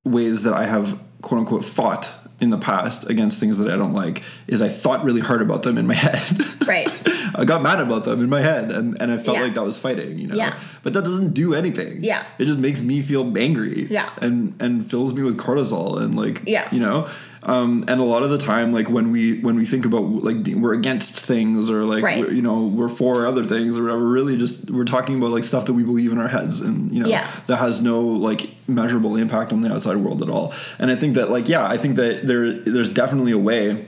[0.05, 3.93] ways that I have quote unquote fought in the past against things that I don't
[3.95, 6.67] like is I thought really hard about them in my head.
[6.67, 6.89] right.
[7.37, 9.45] I got mad about them in my head and, and I felt Yeah.
[9.45, 10.35] like that was fighting, you know.
[10.37, 10.59] Yeah.
[10.83, 12.03] But that doesn't do anything.
[12.05, 12.25] Yeah.
[12.39, 13.87] It just makes me feel angry.
[13.89, 14.11] Yeah.
[14.21, 16.69] And and fills me with cortisol and like Yeah.
[16.75, 17.09] you know.
[17.47, 20.43] Um, and a lot of the time, like when we when we think about like
[20.43, 22.21] being, we're against things or like Right.
[22.21, 25.45] we're, you know we're for other things or whatever, really just we're talking about like
[25.45, 27.29] stuff that we believe in our heads and you know Yeah.
[27.47, 30.55] that has no like measurable impact on the outside world at all.
[30.79, 33.87] And I think that like yeah, I think that there there's definitely a way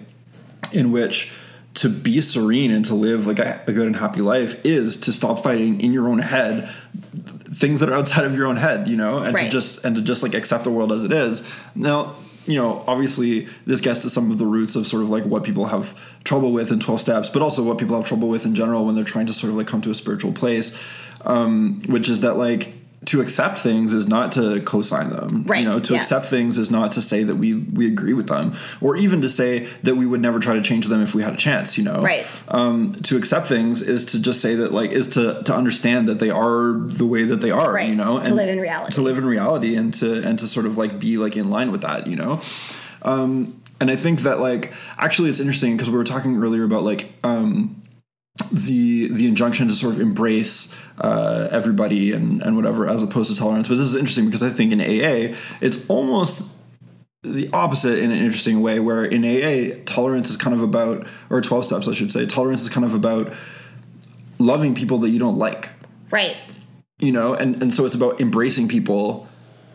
[0.73, 1.33] in which
[1.75, 5.13] to be serene and to live like a, a good and happy life is to
[5.13, 6.69] stop fighting in your own head
[7.53, 10.03] things that are outside of your own head you know and to just and to
[10.03, 12.15] just like accept the world as it is now
[12.47, 15.45] you know obviously this gets to some of the roots of sort of like what
[15.45, 18.55] people have trouble with in 12 steps but also what people have trouble with in
[18.55, 20.77] general when they're trying to sort of like come to a spiritual place
[21.25, 22.73] um which is that like
[23.05, 26.11] to accept things is not to co-sign them Right, you know to yes.
[26.11, 29.29] accept things is not to say that we we agree with them or even to
[29.29, 31.85] say that we would never try to change them if we had a chance you
[31.85, 32.27] know Right.
[32.49, 36.19] um, to accept things is to just say that like is to to understand that
[36.19, 37.89] they are the way that they are Right.
[37.89, 38.93] you know To live in reality.
[38.95, 41.71] to live in reality and to and to sort of like be like in line
[41.71, 42.41] with that you know
[43.03, 46.83] um and i think that like actually it's interesting because we were talking earlier about
[46.83, 47.83] like um
[48.53, 53.37] the the injunction to sort of embrace uh, everybody and and whatever as opposed to
[53.39, 53.69] tolerance.
[53.69, 56.51] But this is interesting because I think in AA it's almost
[57.23, 61.41] the opposite in an interesting way, where in AA tolerance is kind of about or
[61.41, 63.33] twelve steps I should say tolerance is kind of about
[64.39, 65.71] loving people that you don't like,
[66.11, 66.37] Right.
[66.99, 69.29] you know, and and so it's about embracing people.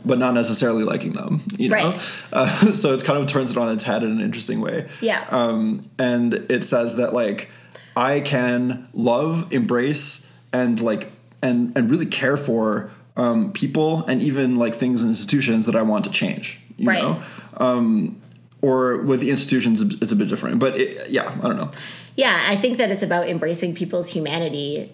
[0.03, 1.75] But not necessarily liking them, you know.
[1.75, 1.93] Right.
[2.33, 5.23] Uh, so it kind of turns it on its head in an interesting way Yeah.
[5.29, 7.49] um, and it says that like
[7.95, 11.11] I can love, embrace, and like
[11.41, 15.81] and and really care for um, people and even like things and institutions that I
[15.81, 16.59] want to change.
[16.77, 17.03] You Right.
[17.03, 17.21] know,
[17.57, 18.21] um,
[18.61, 20.59] or with the institutions, it's a bit different.
[20.59, 21.71] But it, yeah, I don't know.
[22.15, 24.89] yeah, I think that it's about embracing people's humanity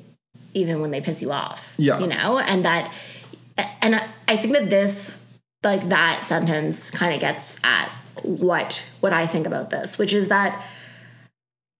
[0.53, 1.75] even when they piss you off.
[1.77, 1.99] Yeah.
[1.99, 2.91] You know, and that,
[3.81, 5.17] and I- I think that this,
[5.63, 7.89] like that sentence kind of gets at
[8.23, 10.61] what, what I think about this, which is that,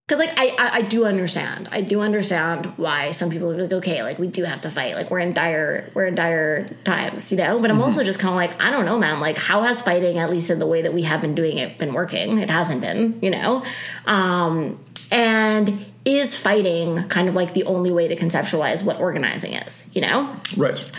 [0.08, 1.68] because like I, I I do understand.
[1.70, 4.94] I do understand why some people are like okay like we do have to fight.
[4.94, 7.60] Like we're in dire we're in dire times you know?
[7.60, 9.20] But I'm also just kind of like I don't know man.
[9.20, 11.76] Like how has fighting at least in the way that we have been doing it
[11.76, 12.38] been working?
[12.38, 13.62] It hasn't been you know?
[14.06, 14.82] Um
[15.12, 20.00] and is fighting kind of like the only way to conceptualize what organizing is you
[20.00, 20.34] know?
[20.56, 20.90] Right.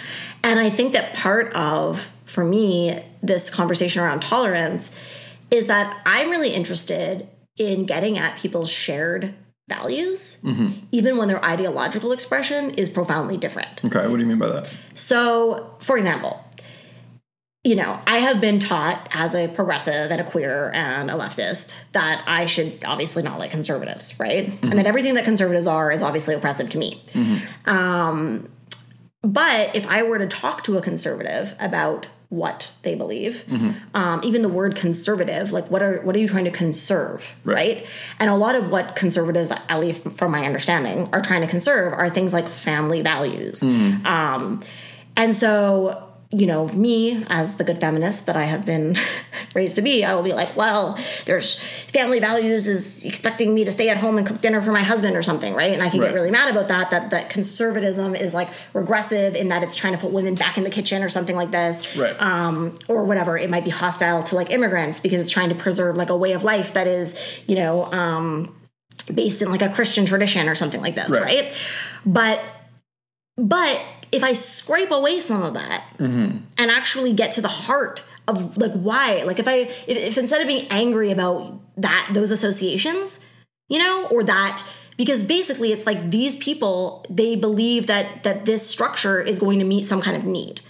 [0.43, 4.95] and I think that part of, for me, this conversation around tolerance
[5.49, 7.27] is that I'm really interested
[7.59, 9.35] in getting at people's shared
[9.67, 10.69] values, mm-hmm.
[10.91, 13.85] even when their ideological expression is profoundly different.
[13.85, 14.07] Okay.
[14.07, 14.73] What do you mean by that?
[14.95, 16.43] So, for example,
[17.63, 21.75] you know, I have been taught as a progressive and a queer and a leftist
[21.91, 24.47] that I should obviously not like conservatives, right?
[24.47, 24.69] Mm-hmm.
[24.69, 27.03] And that everything that conservatives are is obviously oppressive to me.
[27.11, 27.69] Mm-hmm.
[27.69, 28.49] Um,
[29.21, 33.43] but if I were to talk to a conservative about what they believe,
[33.95, 37.85] um, even the word conservative, like what are what are you trying to conserve, right.
[38.19, 41.93] And a lot of what conservatives, at least from my understanding, are trying to conserve
[41.93, 43.63] are things like family values.
[43.63, 44.61] Um,
[45.15, 48.95] and so you know, me as the good feminist that I have been
[49.55, 53.71] raised to be, I will be like, well, there's family values is expecting me to
[53.71, 55.73] stay at home and cook dinner for my husband or something, right?
[55.73, 56.09] And I can Right.
[56.09, 56.91] get really mad about that.
[56.91, 60.63] That that conservatism is like regressive in that it's trying to put women back in
[60.63, 62.15] the kitchen or something like this, Right.
[62.21, 63.35] Um, or whatever.
[63.35, 66.33] It might be hostile to like immigrants because it's trying to preserve like a way
[66.33, 68.55] of life that is, you know, um,
[69.11, 71.21] based in like a Christian tradition or something like this, Right.
[71.23, 71.59] right?
[72.05, 72.39] But
[73.35, 76.37] but if I scrape away some of that mm-hmm.
[76.57, 79.55] and actually get to the heart of like why, like if I
[79.87, 83.25] if, if instead of being angry about that those associations,
[83.67, 84.63] you know, or that
[84.97, 89.65] because basically it's like these people they believe that that this structure is going to
[89.65, 90.61] meet some kind of need.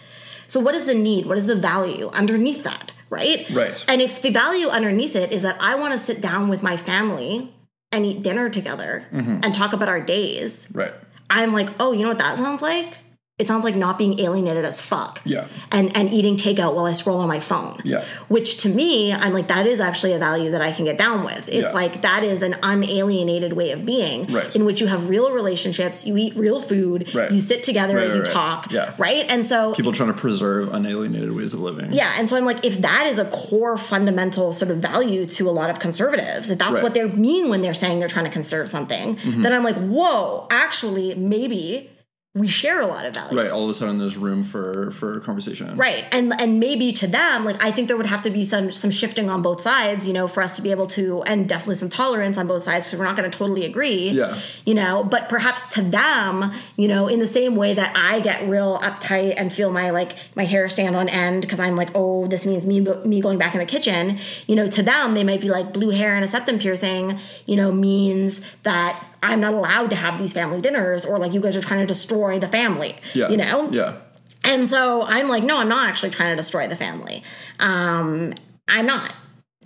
[0.48, 1.26] So what is the need?
[1.26, 3.48] What is the value underneath that, right?
[3.50, 3.84] Right.
[3.88, 6.76] And if the value underneath it is that I want to sit down with my
[6.76, 7.54] family
[7.92, 9.40] and eat dinner together mm-hmm.
[9.44, 10.94] and talk about our days, Right.
[11.30, 12.98] I'm like, oh, you know what that sounds like?
[13.40, 15.22] It sounds like not being alienated as fuck.
[15.24, 15.48] Yeah.
[15.72, 17.80] And and eating takeout while I scroll on my phone.
[17.86, 18.04] Yeah.
[18.28, 21.24] Which to me, I'm like, that is actually a value that I can get down
[21.24, 21.48] with.
[21.48, 21.82] It's Yeah.
[21.82, 24.54] like that is an unalienated way of being Right.
[24.56, 27.32] in which you have real relationships, you eat real food, Right.
[27.32, 28.72] you sit together, Right, you talk.
[28.72, 28.92] Yeah.
[28.98, 29.26] Right.
[29.30, 31.94] And so People trying to preserve unalienated ways of living.
[31.94, 35.50] yeah, and so I'm like, if that is a core fundamental sort of value to
[35.50, 36.70] a lot of conservatives, if that's.
[36.70, 36.84] Mm-hmm.
[36.84, 40.48] what they mean when they're saying they're trying to conserve something, then I'm like, whoa,
[40.52, 41.90] actually, maybe
[42.36, 43.34] we share a lot of values.
[43.34, 43.50] Right.
[43.50, 45.76] All of a sudden, there's room for for conversation.
[45.76, 48.72] Right, and and maybe to them, like I think there would have to be some
[48.72, 51.76] some shifting on both sides, you know, for us to be able to, and definitely
[51.76, 54.10] some tolerance on both sides because we're not going to totally agree.
[54.10, 54.40] Yeah.
[54.64, 58.48] you know, but perhaps to them, you know, in the same way that I get
[58.48, 62.28] real uptight and feel my like my hair stand on end because I'm like, oh,
[62.28, 64.20] this means me me going back in the kitchen.
[64.46, 67.18] You know, to them, they might be like blue hair and a septum piercing.
[67.48, 69.04] You know, means that.
[69.22, 71.86] I'm not allowed to have these family dinners, or like you guys are trying to
[71.86, 72.96] destroy the family.
[73.14, 73.30] Yeah.
[73.30, 73.70] You know?
[73.72, 73.98] Yeah.
[74.44, 77.24] And so I'm like, no, I'm not actually trying to destroy the family.
[77.60, 78.34] Um,
[78.68, 79.14] I'm not.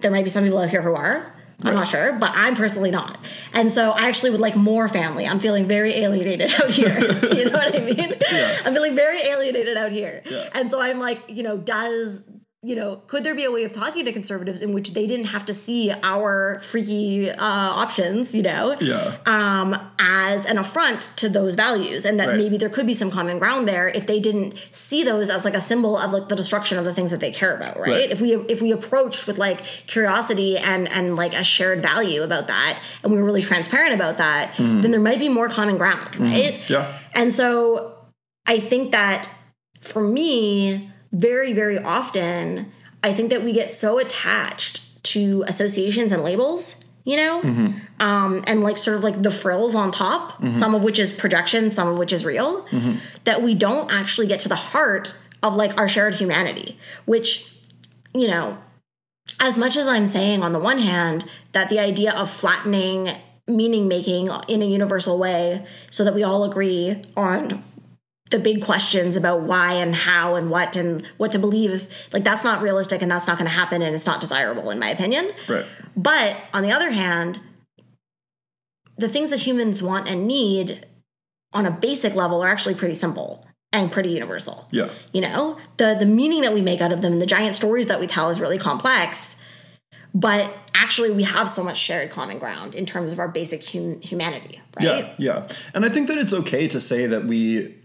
[0.02, 1.34] There might be some people out here who are.
[1.62, 3.18] I'm not sure, but I'm personally not.
[3.54, 5.26] And so I actually would like more family.
[5.26, 7.00] I'm feeling very alienated out here.
[7.34, 8.16] you know what I mean?
[8.32, 8.62] Yeah.
[8.66, 10.24] I'm feeling very alienated out here.
[10.30, 10.50] Yeah.
[10.54, 12.24] And so I'm like, you know, does
[12.66, 15.26] you know, could there be a way of talking to conservatives in which they didn't
[15.26, 19.18] have to see our freaky uh, options, you know, Yeah.
[19.26, 22.38] um, as an affront to those values, and that Right.
[22.38, 25.56] maybe there could be some common ground there if they didn't see those as like
[25.56, 27.90] a symbol of like the destruction of the things that they care about, right?
[27.90, 28.12] Right.
[28.12, 32.48] If we if we approached with like curiosity and and like a shared value about
[32.48, 36.16] that, and we were really transparent about that, then there might be more common ground,
[36.18, 36.62] right?
[36.70, 36.98] Yeah.
[37.14, 37.94] And so
[38.48, 39.28] I think that
[39.82, 42.72] for me, very, very often,
[43.04, 48.02] I think that we get so attached to associations and labels, you know, mm-hmm.
[48.02, 50.54] um, and like sort of like the frills on top, mm-hmm.
[50.54, 52.96] some of which is projection, some of which is real, mm-hmm.
[53.26, 57.54] that we don't actually get to the heart of like our shared humanity, which,
[58.14, 58.58] you know,
[59.40, 63.16] as much as I'm saying on the one hand that the idea of flattening
[63.48, 67.62] meaning making in a universal way so that we all agree on
[68.34, 72.44] the big questions about why and how and what and what to believe like that's
[72.44, 75.32] not realistic and that's not going to happen and it's not desirable in my opinion
[75.48, 75.66] Right.
[75.96, 77.40] but on the other hand
[78.98, 80.86] the things that humans want and need
[81.54, 84.90] on a basic level are actually pretty simple and pretty universal Yeah.
[85.14, 87.88] you know the the meaning that we make out of them and the giant stories
[87.88, 89.36] that we tell is really complex
[90.16, 94.02] but actually we have so much shared common ground in terms of our basic hum-
[94.02, 95.48] humanity right Yeah, yeah.
[95.74, 97.76] And I think that it's okay to say that we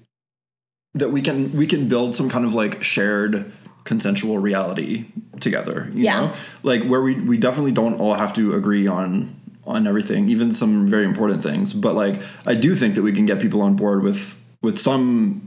[0.95, 3.53] that we can we can build some kind of like shared
[3.84, 5.07] consensual reality
[5.41, 5.91] together.
[5.95, 6.20] You Yeah.
[6.20, 6.32] know?
[6.62, 9.34] Like where we we definitely don't all have to agree on
[9.66, 11.72] on everything, even some very important things.
[11.74, 15.43] But like I do think that we can get people on board with with some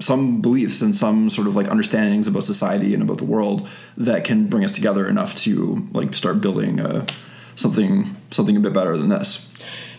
[0.00, 3.66] some beliefs and some sort of like understandings about society and about the world
[3.96, 7.06] that can bring us together enough to like start building uh,
[7.54, 9.50] something something a bit better than this.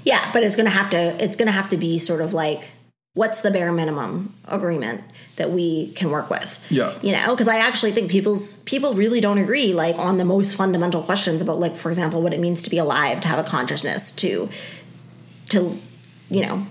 [0.04, 2.70] Yeah, but it's gonna have to it's gonna have to be sort of like
[3.16, 5.02] what's the bare minimum agreement
[5.38, 6.64] that we can work with.
[6.70, 6.98] Yeah.
[7.02, 10.56] You know, because I actually think people's people really don't agree like on the most
[10.56, 13.48] fundamental questions about like, for example, what it means to be alive, to have a
[13.50, 14.50] consciousness, to
[15.50, 15.80] to
[16.30, 16.66] you know,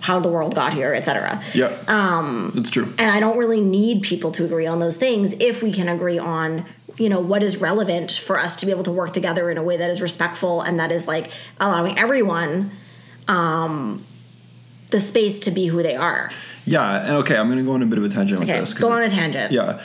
[0.00, 1.42] how the world got here, etc.
[1.54, 1.76] Yeah.
[1.88, 2.92] Um it's true.
[2.98, 6.18] And I don't really need people to agree on those things if we can agree
[6.18, 6.66] on,
[6.96, 9.62] you know, what is relevant for us to be able to work together in a
[9.62, 12.70] way that is respectful and that is like allowing everyone
[13.26, 14.04] um
[14.90, 16.30] the space to be who they are.
[16.64, 18.80] Yeah, and okay, I'm going to go on a bit of a tangent with Okay,
[18.80, 19.52] go on a tangent.
[19.52, 19.82] Yeah.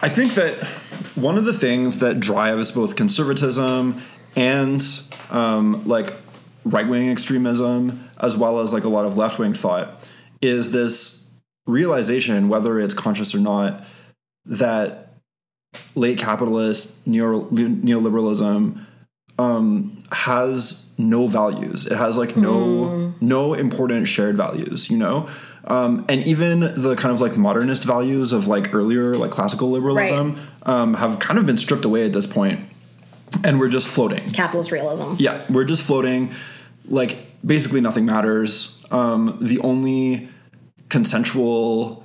[0.00, 0.54] I think that
[1.14, 4.02] one of the things that drives both conservatism
[4.36, 4.84] and
[5.30, 6.12] um, like
[6.64, 10.08] right wing extremism, as well as like a lot of left wing thought,
[10.42, 11.32] is this
[11.66, 13.84] realization, whether it's conscious or not,
[14.44, 15.14] that
[15.94, 18.84] late capitalist neo, neoliberalism
[19.38, 21.86] um, has no values.
[21.86, 24.90] It has like no no important shared values.
[24.90, 25.28] You know.
[25.66, 30.38] Um, and even the kind of like modernist values of like earlier like classical liberalism
[30.64, 32.60] um, have kind of been stripped away at this point,
[33.42, 34.28] and we're just floating.
[34.30, 35.14] Capitalist realism.
[35.18, 36.34] Yeah, we're just floating.
[36.86, 37.16] Like
[37.46, 38.84] basically nothing matters.
[38.90, 40.28] Um, the only
[40.90, 42.04] consensual,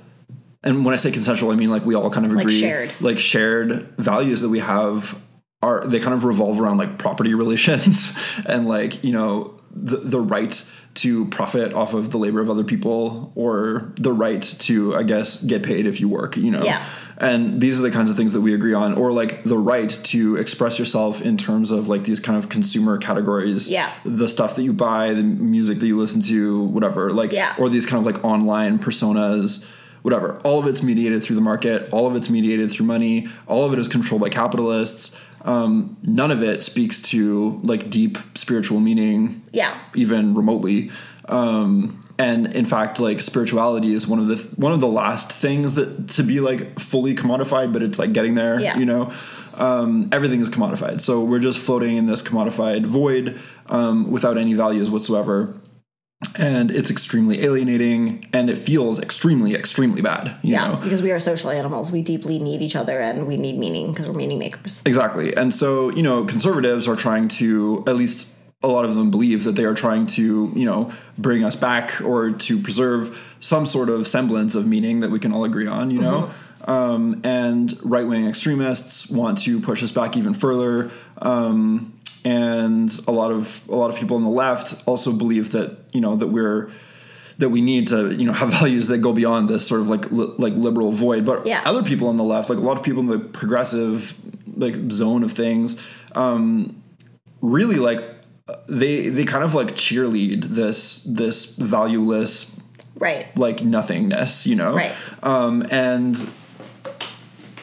[0.64, 2.90] and when I say consensual, I mean like we all kind of Like agree, shared.
[3.00, 5.20] like shared values that we have
[5.62, 10.20] are they kind of revolve around like property relations and like you know the the
[10.20, 15.02] right to profit off of the labor of other people or the right to I
[15.04, 16.36] guess get paid if you work.
[16.36, 16.62] You know.
[16.64, 16.84] Yeah.
[17.18, 19.90] And these are the kinds of things that we agree on, or like the right
[19.90, 23.68] to express yourself in terms of like these kind of consumer categories.
[23.68, 23.92] Yeah.
[24.06, 27.12] The stuff that you buy, the music that you listen to, whatever.
[27.12, 27.54] Like, Yeah.
[27.58, 29.70] or these kind of like online personas,
[30.02, 30.38] whatever.
[30.44, 31.88] All of it's mediated through the market.
[31.92, 33.28] All of it's mediated through money.
[33.46, 35.20] All of it is controlled by capitalists.
[35.42, 39.74] Um, none of it speaks to like deep spiritual meaning Yeah.
[39.94, 40.90] even remotely.
[41.28, 45.74] Um, and in fact, like spirituality is one of the one of the last things
[45.74, 48.60] that to be like fully commodified, but it's like getting there.
[48.60, 48.76] Yeah.
[48.76, 49.12] You know,
[49.54, 54.52] um, everything is commodified, so we're just floating in this commodified void um, without any
[54.54, 55.54] values whatsoever.
[56.38, 60.36] And it's extremely alienating, and it feels extremely, extremely bad.
[60.42, 60.68] You Yeah.
[60.68, 60.76] know?
[60.82, 61.90] Because we are social animals.
[61.90, 64.82] We deeply need each other and we need meaning because we're meaning makers.
[64.84, 65.34] Exactly.
[65.34, 69.44] And so, you know, conservatives are trying to, at least a lot of them believe
[69.44, 73.88] that they are trying to, you know, bring us back or to preserve some sort
[73.88, 76.28] of semblance of meaning that we can all agree on, you know?
[76.66, 80.90] Um, and right wing extremists want to push us back even further.
[81.22, 81.94] Um,
[82.24, 86.00] and a lot of a lot of people on the left also believe that you
[86.00, 86.70] know that we're
[87.38, 90.10] that we need to you know have values that go beyond this sort of like
[90.10, 91.62] li- like liberal void but Yeah.
[91.64, 94.14] other people on the left like a lot of people in the progressive
[94.56, 95.80] like zone of things
[96.14, 96.82] um
[97.40, 98.04] really like
[98.68, 102.56] they they kind of like cheerlead this this valueless
[102.96, 103.26] Right.
[103.38, 104.92] like nothingness you know Right.
[105.22, 106.16] um and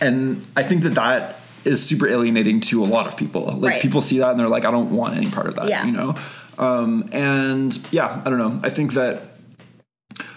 [0.02, 1.37] and i think that that
[1.68, 3.82] is super alienating to a lot of people like Right.
[3.82, 5.86] people see that and they're like i don't want any part of that Yeah.
[5.86, 6.16] you know
[6.58, 9.22] um and yeah i don't know i think that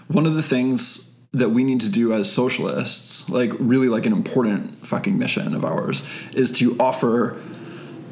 [0.09, 4.12] one of the things that we need to do as socialists like really like an
[4.12, 6.03] important fucking mission of ours
[6.33, 7.41] is to offer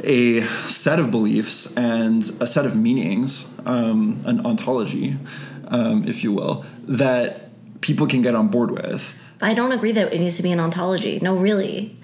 [0.04, 5.16] a set of beliefs and a set of meanings, um, an ontology,
[5.66, 7.50] um, if you will, that
[7.80, 9.12] people can get on board with.
[9.42, 11.18] I don't agree that it needs to be an ontology.
[11.20, 11.97] No, really,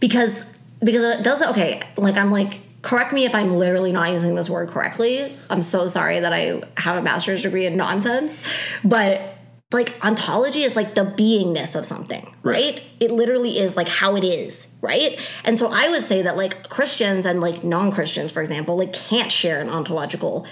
[0.00, 1.42] because because it does.
[1.42, 2.60] Okay, like I'm like.
[2.80, 5.36] Correct me if I'm literally not using this word correctly.
[5.50, 8.40] I'm so sorry that I have a master's degree in nonsense.
[8.84, 9.36] But
[9.72, 12.54] like ontology is like the beingness of something, Right.
[12.76, 12.82] right?
[13.00, 15.18] It literally is like how it is, right?
[15.44, 19.32] And so I would say that like Christians and like non-Christians, for example, like can't
[19.32, 20.46] share an ontological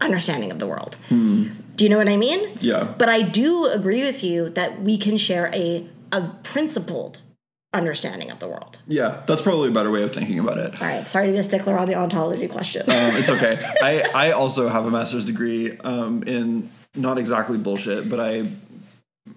[0.00, 0.96] understanding of the world.
[1.08, 1.50] Hmm.
[1.76, 2.58] Do you know what I mean?
[2.60, 2.92] Yeah.
[2.98, 7.20] But I do agree with you that we can share a a principled
[7.74, 8.78] understanding of the world.
[8.86, 10.80] Yeah, that's probably a better way of thinking about it.
[10.80, 12.82] All right, sorry to be a stickler on the ontology question.
[12.82, 13.58] Um, it's okay.
[13.82, 18.48] I, I also have a master's degree um, in not exactly bullshit, but I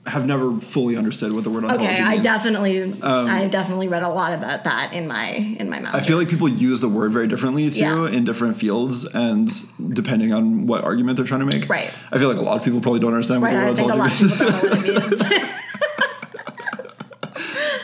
[0.07, 2.23] have never fully understood what the word ontology okay, I means.
[2.23, 6.27] definitely I've definitely read a lot about that in my in my I feel like
[6.29, 8.07] people use the word very differently too Yeah.
[8.07, 9.49] in different fields, and
[9.93, 11.69] depending on what argument they're trying to make.
[11.69, 11.91] Right.
[12.11, 13.91] I feel like a lot of people probably don't understand what Right, I the word
[13.91, 15.21] a lot of ontology means.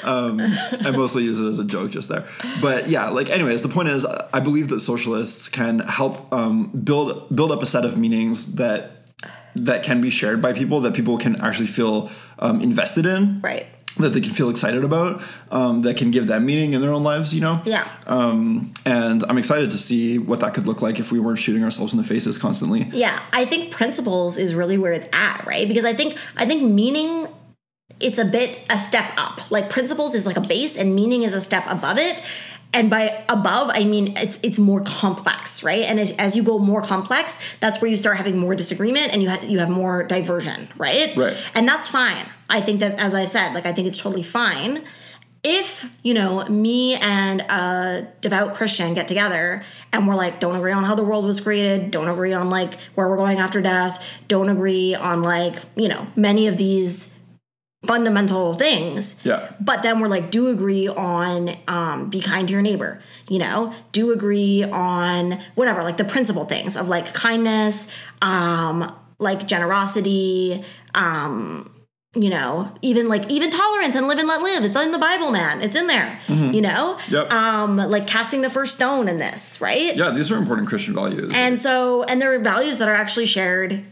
[0.03, 0.87] don't know what it means.
[0.87, 2.25] I mostly use it as a joke just there.
[2.61, 7.35] But yeah, like anyways, the point is, I believe that socialists can help um, build
[7.35, 8.91] build up a set of meanings that
[9.55, 13.41] that can be shared by people that people can actually feel um, invested in.
[13.41, 13.65] right.
[13.97, 15.21] That they can feel excited about,
[15.51, 17.61] um, that can give them meaning in their own lives, you know?
[17.65, 17.85] Yeah.
[18.07, 21.61] Um, and I'm excited to see what that could look like if we weren't shooting
[21.65, 22.89] ourselves in the faces constantly.
[22.93, 25.67] Yeah, I think principles is really where it's at, right?
[25.67, 27.27] Because I think I think meaning
[28.03, 29.51] it's a bit a step up.
[29.51, 32.21] Like principles is like a base and meaning is a step above it.
[32.73, 35.83] And by above, I mean it's it's more complex, right?
[35.83, 39.21] And as, as you go more complex, that's where you start having more disagreement and
[39.21, 41.15] you have you have more diversion, right?
[41.17, 41.35] Right.
[41.53, 42.25] And that's fine.
[42.49, 44.83] I think that as I said, like I think it's totally fine
[45.43, 50.71] if you know me and a devout christian get together and we're like don't agree
[50.71, 54.05] on how the world was created don't agree on like where we're going after death
[54.27, 57.17] don't agree on like you know many of these
[57.85, 59.51] fundamental things Yeah.
[59.59, 63.73] but then we're like do agree on um, be kind to your neighbor you know
[63.91, 67.87] do agree on whatever like the principal things of like kindness
[68.21, 70.63] um like generosity,
[70.95, 71.71] um,
[72.15, 74.63] you know, even like even tolerance and live and let live.
[74.63, 75.61] It's in the Bible, man.
[75.61, 76.19] It's in there.
[76.27, 76.97] You know?
[76.99, 77.13] Mm-hmm.
[77.13, 77.31] Yep.
[77.31, 79.95] Um, like casting the first stone in this, right?
[79.95, 81.31] Yeah, these are important Christian values.
[81.35, 83.85] And so, and there are values that are actually shared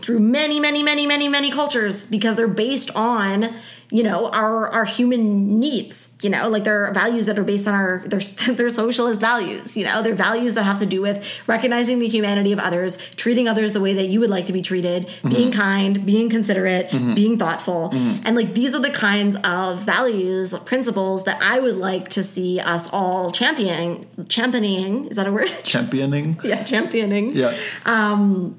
[0.00, 3.54] through many, many, many, many, many cultures because they're based on,
[3.90, 6.14] you know, our our human needs.
[6.22, 8.20] You know, like they're values that are based on our their
[8.54, 9.76] their socialist values.
[9.76, 13.48] You know, they're values that have to do with recognizing the humanity of others, treating
[13.48, 15.28] others the way that you would like to be treated, mm-hmm.
[15.28, 17.14] being kind, being considerate, mm-hmm.
[17.14, 18.22] being thoughtful, mm-hmm.
[18.24, 22.60] and like these are the kinds of values, principles that I would like to see
[22.60, 24.08] us all championing.
[24.28, 25.50] Championing is that a word?
[25.64, 26.40] Championing.
[26.44, 27.54] yeah, championing Yeah.
[27.84, 28.58] Um,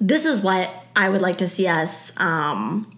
[0.00, 2.90] this is what I would like to see us um,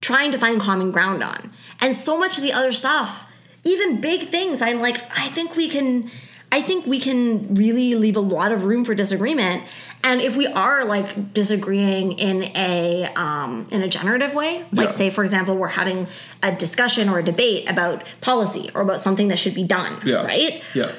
[0.00, 1.52] trying to find common ground on.
[1.80, 3.26] And so much of the other stuff,
[3.64, 6.10] even big things, I'm like, I think we can.
[6.54, 9.62] I think we can really leave a lot of room for disagreement,
[10.04, 14.94] and if we are like disagreeing in a um, in a generative way, like Yeah.
[14.94, 16.06] say for example, we're having
[16.42, 20.24] a discussion or a debate about policy or about something that should be done, Yeah.
[20.24, 20.62] right?
[20.74, 20.92] Yeah.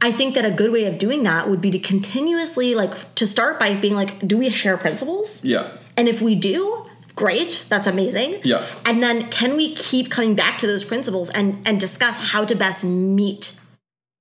[0.00, 3.26] I think that a good way of doing that would be to continuously like to
[3.26, 5.44] start by being like, do we share principles?
[5.44, 5.72] Yeah.
[5.96, 6.84] And if we do,
[7.14, 8.40] great, that's amazing.
[8.44, 8.66] Yeah.
[8.84, 12.54] And then can we keep coming back to those principles and and discuss how to
[12.54, 13.58] best meet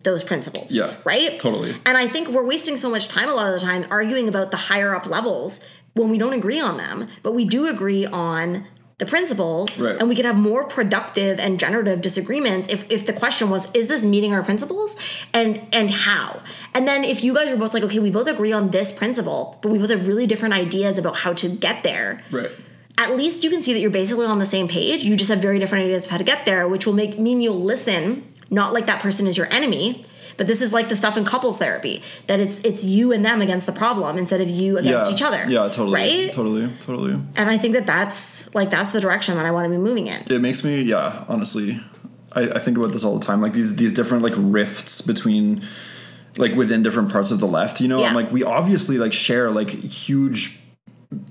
[0.03, 0.71] those principles?
[0.71, 1.39] Yeah, Right?
[1.39, 1.75] totally.
[1.85, 4.51] And I think we're wasting so much time a lot of the time arguing about
[4.51, 5.59] the higher up levels
[5.95, 8.65] when we don't agree on them, but we do agree on
[8.97, 9.97] the principles Right.
[9.99, 13.87] and we could have more productive and generative disagreements if, if the question was is
[13.87, 14.95] this meeting our principles
[15.33, 16.41] and and how
[16.73, 19.57] and then if you guys are both like okay we both agree on this principle
[19.61, 22.51] but we both have really different ideas about how to get there Right.
[22.97, 25.03] at least you can see that you're basically on the same page.
[25.03, 27.41] You just have very different ideas of how to get there, which will make mean
[27.41, 30.05] you'll listen, not like that person is your enemy.
[30.37, 33.41] But this is like the stuff in couples therapy that it's it's you and them
[33.41, 35.15] against the problem instead of you against yeah.
[35.15, 35.45] each other.
[35.47, 35.93] Yeah, totally.
[35.93, 36.33] Right?
[36.33, 36.69] Totally.
[36.81, 37.13] Totally.
[37.37, 40.07] And I think that that's like that's the direction that I want to be moving
[40.07, 40.23] in.
[40.29, 41.79] It makes me, yeah, honestly,
[42.33, 43.39] I, I think about this all the time.
[43.41, 45.63] Like these these different like rifts between
[46.37, 47.79] like within different parts of the left.
[47.79, 48.09] You know, Yeah.
[48.09, 50.59] I'm like we obviously like share like huge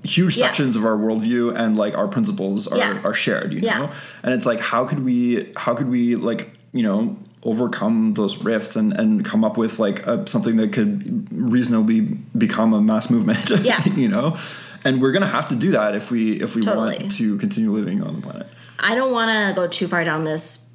[0.03, 0.47] huge Yeah.
[0.47, 3.01] sections of our worldview and like our principles are, Yeah.
[3.03, 3.77] are shared you Yeah.
[3.77, 3.91] know
[4.23, 8.75] and it's like how could we how could we like you know overcome those rifts
[8.75, 12.01] and and come up with like a, something that could reasonably
[12.37, 13.83] become a mass movement Yeah.
[13.95, 14.37] you know
[14.83, 16.97] and we're gonna have to do that if we if we Totally.
[16.99, 18.47] want to continue living on the planet
[18.79, 20.69] I don't want to go too far down this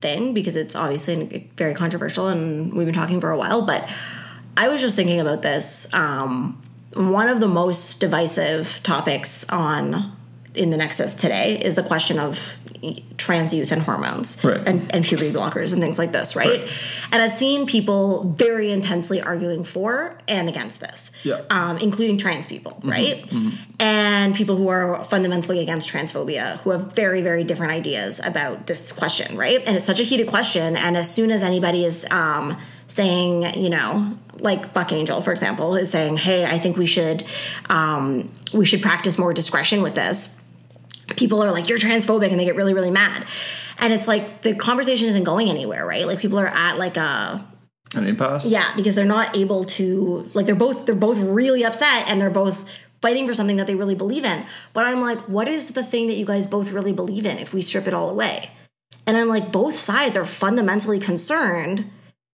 [0.00, 3.62] thing because it's obviously very controversial and we've been talking for a while.
[3.62, 3.88] But
[4.56, 5.92] I was just thinking about this.
[5.92, 6.62] Um,
[6.94, 10.16] one of the most divisive topics on
[10.54, 12.58] in the Nexus today is the question of
[13.18, 14.60] trans youth and hormones Right.
[14.66, 16.60] and, and puberty blockers and things like this, right?
[16.62, 16.68] Right.
[17.12, 21.40] And I've seen people very intensely arguing for and against this, Yeah.
[21.50, 23.30] um, including trans people, right?
[23.78, 28.92] And people who are fundamentally against transphobia, who have very, very different ideas about this
[28.92, 29.62] question, right?
[29.66, 30.76] And it's such a heated question.
[30.76, 32.56] And as soon as anybody is um,
[32.86, 37.24] saying, you know, like Buck Angel, for example, is saying, "Hey, I think we should
[37.68, 40.39] um, we should practice more discretion with this."
[41.16, 43.26] People are like, "You're transphobic," and they get really, really mad.
[43.78, 46.06] And it's like the conversation isn't going anywhere, right?
[46.06, 47.46] Like people are at like a
[47.94, 52.06] an impasse yeah, because they're not able to like they're both they're both really upset
[52.08, 52.68] and they're both
[53.02, 54.44] fighting for something that they really believe in.
[54.72, 57.52] But I'm like, what is the thing that you guys both really believe in if
[57.54, 58.50] we strip it all away?
[59.06, 61.90] And I'm like, both sides are fundamentally concerned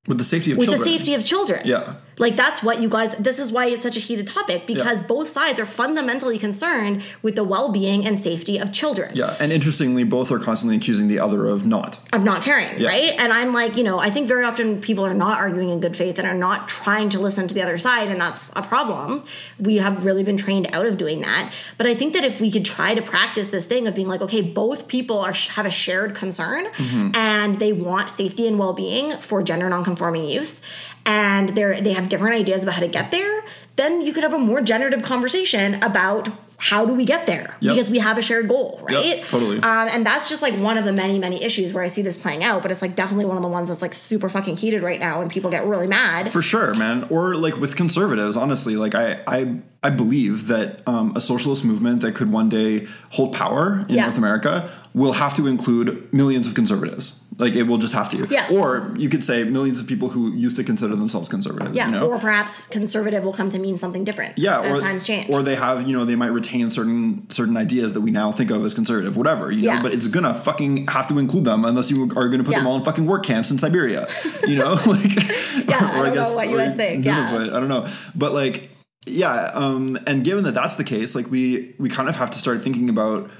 [0.06, 1.62] with the safety of with children the safety of children.
[1.64, 5.00] yeah Like that's what you guys this is why it's such a heated topic because
[5.00, 9.10] both sides are fundamentally concerned with the well-being and safety of children.
[9.14, 12.88] yeah and interestingly both are constantly accusing the other of not of not caring, Yeah.
[12.88, 13.12] right?
[13.18, 15.96] And I'm like, you know, I think very often people are not arguing in good
[15.96, 19.24] faith and are not trying to listen to the other side, and that's a problem.
[19.58, 21.52] We have really been trained out of doing that.
[21.78, 24.22] But I think that if we could try to practice this thing of being like,
[24.22, 27.10] okay, both people are have a shared concern mm-hmm.
[27.14, 30.60] and they want safety and well being for gender nonconforming youth,
[31.06, 33.42] and they're they have different ideas about how to get there,
[33.76, 36.28] then you could have a more generative conversation about
[36.58, 37.74] how do we get there Yep.
[37.74, 39.22] because we have a shared goal, right?
[39.28, 39.58] totally.
[39.58, 42.16] Um, and that's just like one of the many, many issues where I see this
[42.16, 42.62] playing out.
[42.62, 45.20] But it's like definitely one of the ones that's like super fucking heated right now,
[45.20, 46.32] and people get really mad.
[46.32, 47.06] For sure, man.
[47.10, 52.00] Or like with conservatives, honestly, like I I I believe that um, a socialist movement
[52.00, 54.04] that could one day hold power in Yeah.
[54.04, 57.20] North America will have to include millions of conservatives.
[57.38, 58.26] Like it will just have to.
[58.30, 58.48] Yeah.
[58.50, 61.74] Or you could say millions of people who used to consider themselves conservative.
[61.74, 62.08] yeah, You know?
[62.10, 64.38] or perhaps conservative will come to mean something different.
[64.38, 65.28] yeah, as or, times change.
[65.28, 68.50] or they have, you know, they might retain certain certain ideas that we now think
[68.50, 69.74] of as conservative, whatever, you know.
[69.74, 69.82] Yeah.
[69.82, 72.76] But it's gonna fucking have to include them unless you are gonna put them all
[72.78, 74.08] in fucking work camps in Siberia,
[74.46, 75.12] you know, like.
[75.66, 77.34] Yeah, I don't know what you guys think, yeah.
[77.34, 78.70] I don't know, but like
[79.06, 82.38] yeah um and given that that's the case like we we kind of have to
[82.38, 83.30] start thinking about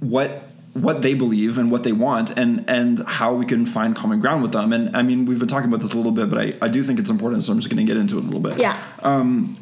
[0.00, 4.20] what what they believe and what they want and and how we can find common
[4.20, 6.38] ground with them and i mean we've been talking about this a little bit but
[6.38, 8.26] i, I do think it's important so i'm just going to get into it a
[8.26, 8.80] little bit Yeah.
[9.02, 9.56] um,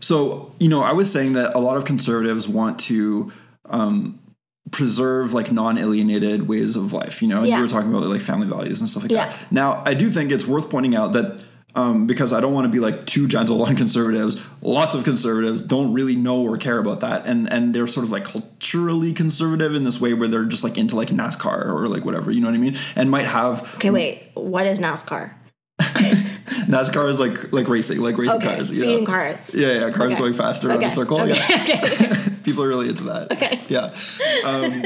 [0.00, 3.32] so you know i was saying that a lot of conservatives want to
[3.66, 4.18] um
[4.70, 7.56] preserve like non-alienated ways of life you know and Yeah.
[7.56, 9.26] you were talking about like family values and stuff like Yeah.
[9.30, 11.42] that now i do think it's worth pointing out that
[11.74, 14.42] um, because I don't want to be like too gentle on conservatives.
[14.62, 18.10] Lots of conservatives don't really know or care about that, and and they're sort of
[18.10, 22.04] like culturally conservative in this way where they're just like into like NASCAR or like
[22.04, 22.76] whatever, you know what I mean?
[22.96, 24.30] And might have Okay, wait.
[24.34, 25.34] What is NASCAR?
[26.66, 28.70] NASCAR is like like racing, like racing Okay, cars.
[28.70, 29.06] you speeding know?
[29.10, 29.54] cars.
[29.54, 30.20] Yeah, yeah, cars Okay.
[30.20, 30.86] going faster Okay.
[30.86, 31.20] a circle.
[31.20, 31.34] Okay.
[31.36, 33.32] Yeah, people are really into that.
[33.32, 33.60] Okay.
[33.68, 33.94] Yeah,
[34.44, 34.82] um,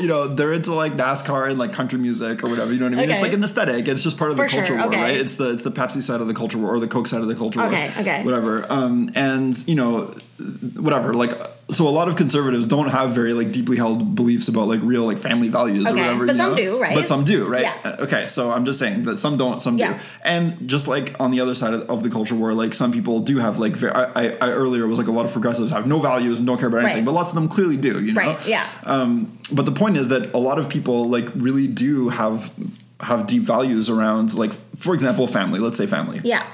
[0.00, 2.72] you know they're into like NASCAR and like country music or whatever.
[2.72, 3.10] You know what I mean?
[3.10, 3.88] It's like an aesthetic.
[3.88, 5.00] It's just part of the For sure, culture war, okay.
[5.02, 5.16] right?
[5.16, 7.28] It's the it's the Pepsi side of the culture war or the Coke side of
[7.28, 8.00] the culture Okay, war.
[8.00, 8.22] okay.
[8.24, 8.70] Whatever.
[8.72, 10.14] Um, and you know,
[10.76, 11.14] whatever.
[11.14, 11.32] Like,
[11.70, 15.04] so a lot of conservatives don't have very like deeply held beliefs about like real
[15.04, 16.24] like family values or whatever.
[16.26, 16.56] but you some know?
[16.56, 16.94] do, right?
[16.94, 17.62] But some do, right?
[17.62, 17.74] Yeah.
[17.84, 19.94] Uh, Okay, so I'm just saying that some don't, some Yeah.
[19.94, 19.98] do.
[20.22, 23.18] And just like on the other side of, of the culture war, like some people
[23.20, 25.86] do have like very, I, I, I earlier was like a lot of progressives have
[25.88, 27.04] no values and don't care about anything, Right.
[27.04, 28.20] but lots of them clearly do, you know?
[28.20, 28.64] Right, yeah.
[28.84, 32.52] Um, but the point is that a lot of people like really do have
[33.00, 36.46] have deep values around like for example family let's say family Yeah.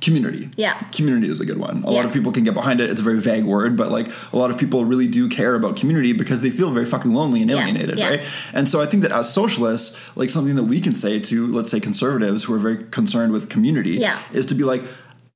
[0.00, 0.74] Community Yeah.
[0.92, 3.04] community is a good one a lot of people can get behind it it's a
[3.04, 6.40] very vague word but like a lot of people really do care about community because
[6.40, 7.62] they feel very fucking lonely and Yeah.
[7.62, 8.08] alienated Yeah.
[8.10, 8.22] right
[8.52, 11.70] and so i think that as socialists like something that we can say to let's
[11.70, 14.18] say conservatives who are very concerned with community Yeah.
[14.32, 14.82] is to be like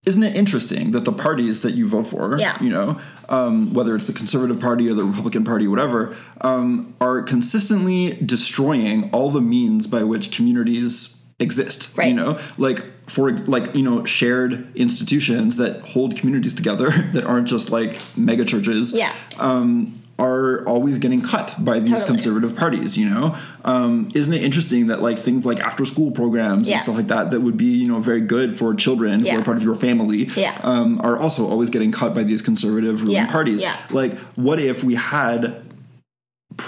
[0.04, 2.60] isn't it interesting that the parties that you vote for, Yeah.
[2.60, 2.96] you know,
[3.28, 9.08] um, whether it's the Conservative Party or the Republican Party, whatever, um, are consistently destroying
[9.12, 11.11] all the means by which communities
[11.42, 11.94] exist.
[11.98, 17.48] You know, like for like you know shared institutions that hold communities together that aren't
[17.48, 18.92] just like mega churches.
[18.92, 19.12] Yeah.
[19.38, 22.06] Um, are always getting cut by these Totally.
[22.08, 23.34] conservative parties, you know?
[23.64, 26.74] Um, isn't it interesting that like things like after school programs Yeah.
[26.74, 29.42] and stuff like that that would be, you know, very good for children who are
[29.42, 30.56] part of your family Yeah.
[30.62, 33.26] um, are also always getting cut by these conservative ruling Yeah.
[33.32, 33.62] parties.
[33.62, 33.74] Yeah.
[33.90, 35.56] Like, what if we had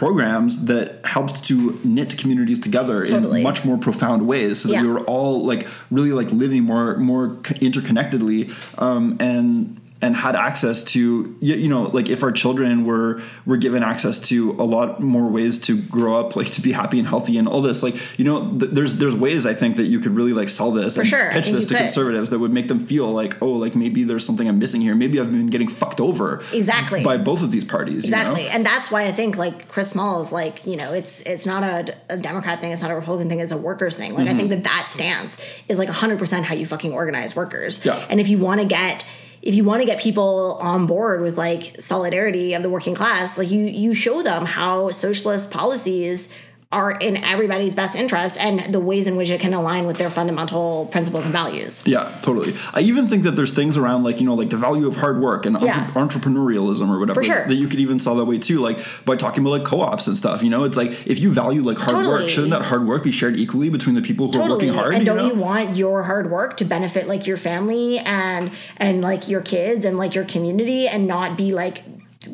[0.01, 3.39] programs that helped to knit communities together Totally.
[3.41, 4.83] in much more profound ways so that Yeah.
[4.83, 7.29] we were all like really like living more more
[7.69, 8.41] interconnectedly
[8.81, 13.83] um, and and had access to you, know like if our children were were given
[13.83, 17.39] access to a lot more ways to grow up like to be happy and healthy
[17.39, 20.15] and all this like you know th- there's there's ways i think that you could
[20.15, 21.81] really like sell this and sure, pitch this to could.
[21.81, 24.95] conservatives that would make them feel like oh like maybe there's something i'm missing here
[24.95, 27.03] maybe i've been getting fucked over Exactly.
[27.03, 28.55] by both of these parties Exactly, you know?
[28.55, 31.63] and that's why I think like Chris Smalls is like you know it's it's not
[31.63, 34.15] a, a Democrat thing, it's not a Republican thing, it's a workers thing.
[34.15, 34.63] Like I think mm-hmm.
[34.63, 35.37] that that stance
[35.69, 37.85] is like hundred percent how you fucking organize workers.
[37.85, 38.05] Yeah.
[38.09, 39.05] And if you want to get
[39.45, 43.37] if you want to get people on board with like solidarity of the working class,
[43.37, 46.31] like you you show them how socialist policies
[46.75, 50.11] are in everybody's best interest and the ways in which it can align with their
[50.11, 51.83] fundamental principles and values.
[51.87, 52.55] Yeah, totally.
[52.75, 55.21] I even think that there's things around like you know like the value of hard
[55.21, 55.91] work and Yeah.
[55.95, 57.45] entre- entrepreneurialism or whatever For sure.
[57.47, 60.17] that you could even sell that way too, like by talking about like co-ops and
[60.19, 60.43] stuff.
[60.43, 63.13] You know, it's like if you value like hard work, shouldn't that hard work be
[63.13, 64.95] shared equally between the people who are working hard?
[64.95, 65.29] And don't know?
[65.29, 69.85] you want your hard work to benefit like your family and and like your kids
[69.85, 71.83] and like your community and not be like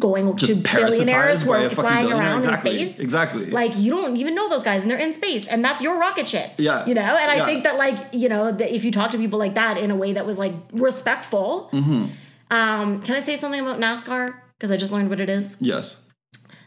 [0.01, 2.72] going Just to billionaires who are flying around Exactly.
[2.72, 2.98] in space?
[3.01, 3.46] Exactly.
[3.46, 6.26] Like you don't even know those guys and they're in space and that's your rocket
[6.26, 6.51] ship.
[6.57, 6.84] Yeah.
[6.86, 9.38] You know, and I think that like, you know, that if you talk to people
[9.38, 12.07] like that in a way that was like respectful, Mm-hmm.
[12.51, 14.34] um, can I say something about NASCAR?
[14.59, 15.57] Because I just learned what it is.
[15.61, 16.03] yes.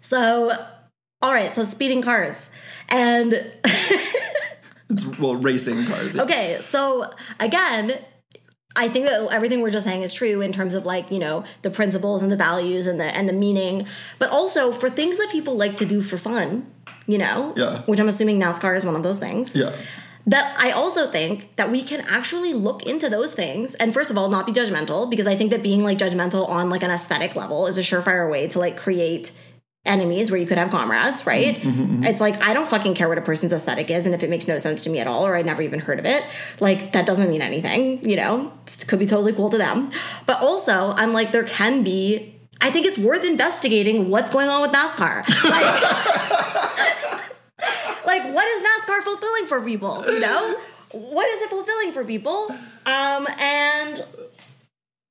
[0.01, 0.51] So
[1.21, 2.49] all right, so speeding cars.
[2.89, 3.33] And
[4.89, 6.13] It's well racing cars.
[6.15, 6.23] yeah.
[6.23, 7.09] Okay, so
[7.39, 7.97] again,
[8.75, 11.43] I think that everything we're just saying is true in terms of like, you know,
[11.61, 13.85] the principles and the values and the and the meaning,
[14.19, 16.71] but also for things that people like to do for fun,
[17.05, 17.53] you know?
[17.55, 17.83] Yeah.
[17.83, 19.55] Which I'm assuming NASCAR is one of those things.
[19.55, 19.75] Yeah.
[20.25, 24.17] That I also think that we can actually look into those things and first of
[24.17, 27.35] all not be judgmental because I think that being like judgmental on like an aesthetic
[27.35, 29.33] level is a surefire way to like create
[29.85, 31.55] enemies where you could have comrades, right?
[31.55, 32.03] Mm-hmm, mm-hmm, mm-hmm.
[32.05, 34.47] It's like I don't fucking care what a person's aesthetic is and if it makes
[34.47, 36.23] no sense to me at all or I never even heard of it,
[36.59, 38.53] like that doesn't mean anything, you know?
[38.65, 39.91] It could be totally cool to them.
[40.25, 44.61] But also, I'm like there can be I think it's worth investigating what's going on
[44.61, 45.27] with NASCAR.
[45.49, 45.81] Like,
[48.05, 50.05] like what is NASCAR fulfilling for people?
[50.07, 50.55] You know,
[50.91, 52.47] what is it fulfilling for people?
[52.85, 54.05] Um, and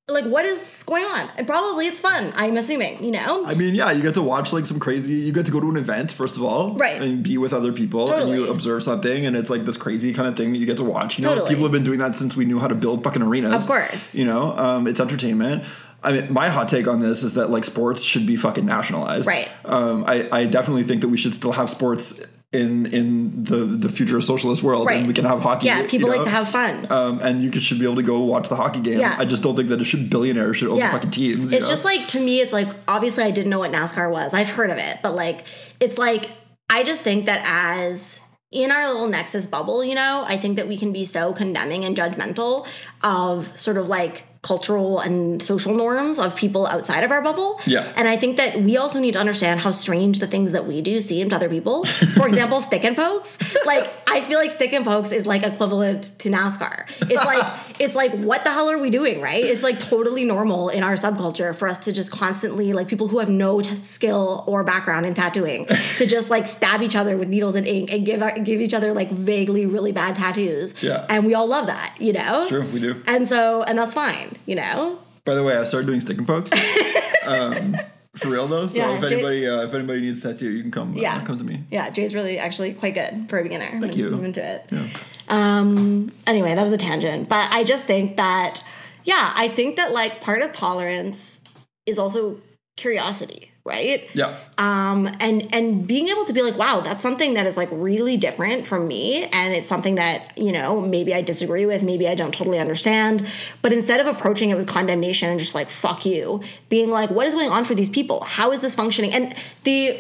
[0.09, 1.29] like, what is going on?
[1.39, 2.33] And probably it's fun.
[2.37, 3.03] I'm assuming.
[3.03, 5.15] You know, I mean, yeah, you get to watch like some crazy.
[5.15, 7.01] You get to go to an event first of all, Right.
[7.01, 8.33] and be with other people, Totally.
[8.33, 10.77] and you observe something, and it's like this crazy kind of thing that you get
[10.79, 11.19] to watch.
[11.19, 11.51] You know, Totally.
[11.51, 13.63] people have been doing that since we knew how to build fucking arenas.
[13.63, 14.15] Of course.
[14.15, 15.65] you know, um, it's entertainment.
[16.05, 19.29] I mean, my hot take on this is that like sports should be fucking nationalized.
[19.29, 19.49] Right.
[19.65, 22.21] Um, I, I definitely think that we should still have sports
[22.53, 24.99] in in the the future socialist world, Right.
[24.99, 25.67] and we can have hockey.
[25.67, 26.87] Yeah, people you like to have fun.
[26.91, 28.99] Um, and you could, should be able to go watch the hockey game.
[29.01, 29.17] Yeah.
[29.19, 31.51] I just don't think that it should billionaires should own the fucking teams.
[31.51, 31.73] you It's know?
[31.73, 34.35] just like to me, it's like obviously I didn't know what NASCAR was.
[34.35, 35.47] I've heard of it, but like
[35.81, 36.31] it's like
[36.69, 38.21] I just think that as
[38.51, 41.87] in our little Nexus bubble, you know, I think that we can be so condemning
[41.87, 42.67] and judgmental
[43.03, 47.61] of sort of like cultural and social norms of people outside of our bubble.
[47.65, 47.93] Yeah.
[47.97, 50.83] And I think that we also need to understand how strange the things that we
[50.83, 51.85] do seem to other people.
[51.85, 53.39] For example, stick and pokes.
[53.65, 56.87] Like I feel like stick and pokes is like equivalent to NASCAR.
[57.11, 57.47] It's like
[57.79, 59.45] it's like what the hell are we doing, right?
[59.45, 63.21] It's like totally normal in our subculture for us to just constantly like people who
[63.21, 65.67] have no t- skill or background in tattooing
[65.99, 68.93] to just like stab each other with needles and ink and give give each other
[68.93, 70.81] like vaguely really bad tattoos.
[70.83, 71.07] Yeah.
[71.09, 72.47] And we all love that, you know?
[72.49, 73.03] True, we do.
[73.07, 74.99] And so and that's fine, you know?
[75.25, 76.51] By the way, I started doing stick and pokes.
[77.25, 77.77] um,
[78.17, 78.67] for real though.
[78.67, 80.95] So Yeah, if Jay- anybody uh, if anybody needs tattoo, you can come.
[80.95, 81.17] Yeah.
[81.17, 81.65] Uh, come to me.
[81.71, 83.81] Yeah, Jay's really actually quite good for a beginner.
[83.81, 84.11] Thank you.
[84.11, 84.67] Move into it.
[84.71, 84.87] Yeah.
[85.29, 86.11] Um.
[86.27, 88.63] Anyway, that was a tangent, but I just think that,
[89.05, 91.41] yeah, I think that like part of tolerance
[91.87, 92.39] is also
[92.77, 94.09] curiosity, right?
[94.15, 94.39] Yeah.
[94.59, 95.07] Um.
[95.21, 98.67] And and being able to be like, wow, that's something that is like really different
[98.67, 102.35] from me, and it's something that you know maybe I disagree with, maybe I don't
[102.35, 103.27] totally understand,
[103.61, 107.27] but instead of approaching it with condemnation and just like fuck you, being like, what
[107.27, 108.25] is going on for these people?
[108.25, 109.13] How is this functioning?
[109.13, 109.35] And
[109.65, 109.99] the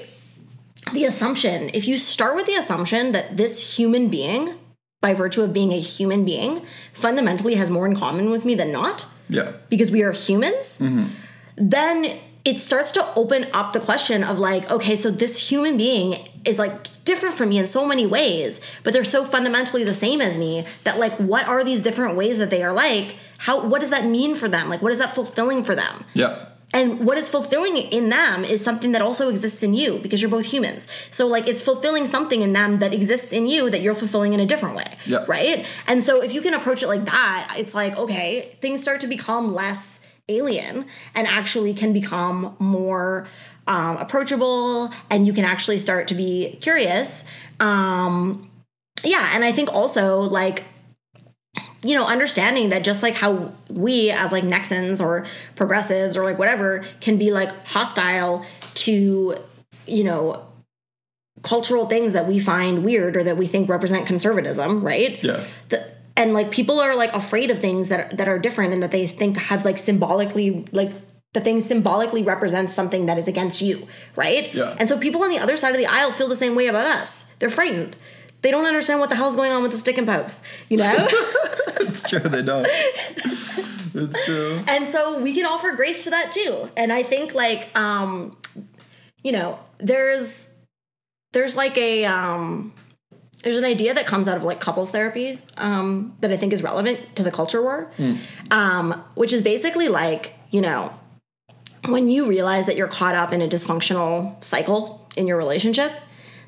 [0.92, 4.54] the assumption, if you start with the assumption that this human being,
[5.00, 6.62] by virtue of being a human being,
[6.92, 9.52] fundamentally has more in common with me than not, Yeah.
[9.68, 10.82] because we are humans,
[11.56, 16.28] then it starts to open up the question of like, okay, so this human being
[16.44, 20.20] is like different from me in so many ways, but they're so fundamentally the same
[20.20, 23.16] as me that like, what are these different ways that they are like?
[23.38, 24.68] How, what does that mean for them?
[24.68, 26.04] Like, what is that fulfilling for them?
[26.14, 26.46] Yeah.
[26.74, 30.30] And what is fulfilling in them is something that also exists in you because you're
[30.30, 30.88] both humans.
[31.10, 34.40] So like it's fulfilling something in them that exists in you that you're fulfilling in
[34.40, 34.86] a different way.
[35.04, 35.24] Yeah.
[35.28, 35.66] Right?
[35.86, 39.06] And so if you can approach it like that, it's like, okay, things start to
[39.06, 43.26] become less alien and actually can become more
[43.66, 47.24] um, approachable and you can actually start to be curious.
[47.60, 48.50] Um,
[49.04, 50.64] yeah, and I think also like
[51.84, 55.26] you know, understanding that just like how we as like nexons or
[55.56, 59.36] progressives or like whatever can be like hostile to,
[59.86, 60.46] you know,
[61.42, 65.22] cultural things that we find weird or that we think represent conservatism, right?
[65.24, 65.44] Yeah.
[65.70, 68.82] The, and like people are like afraid of things that are, that are different and
[68.82, 70.92] that they think have like symbolically like
[71.32, 74.52] the thing symbolically represents something that is against you, right?
[74.52, 74.76] Yeah.
[74.78, 76.86] And so people on the other side of the aisle feel the same way about
[76.86, 77.32] us.
[77.38, 77.96] They're frightened.
[78.42, 81.08] They don't understand what the hell's going on with the stick and pokes, you know?
[81.84, 82.20] It's true.
[82.20, 82.66] They don't.
[83.94, 84.62] it's true.
[84.68, 88.36] and so we can offer grace to that too and i think like um
[89.22, 90.48] you know there's
[91.32, 92.72] there's like a um
[93.42, 96.62] there's an idea that comes out of like couples therapy um that i think is
[96.62, 97.90] relevant to the culture war
[98.50, 100.92] um which is basically like you know
[101.88, 105.92] when you realize that you're caught up in a dysfunctional cycle in your relationship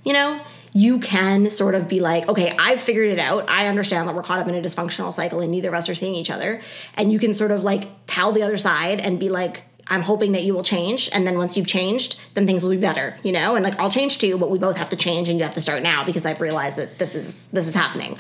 [0.05, 0.41] you know
[0.77, 3.49] you can sort of be like, okay, I've figured it out.
[3.49, 5.95] I understand that we're caught up in a dysfunctional cycle and neither of us are
[5.95, 6.61] seeing each other.
[6.95, 10.33] And you can sort of like tell the other side and be like, I'm hoping
[10.33, 11.09] that you will change.
[11.13, 13.55] And then once you've changed, then things will be better, you know?
[13.55, 15.61] And like, I'll change too, but we both have to change and you have to
[15.61, 18.17] start now because I've realized that this is, this is happening.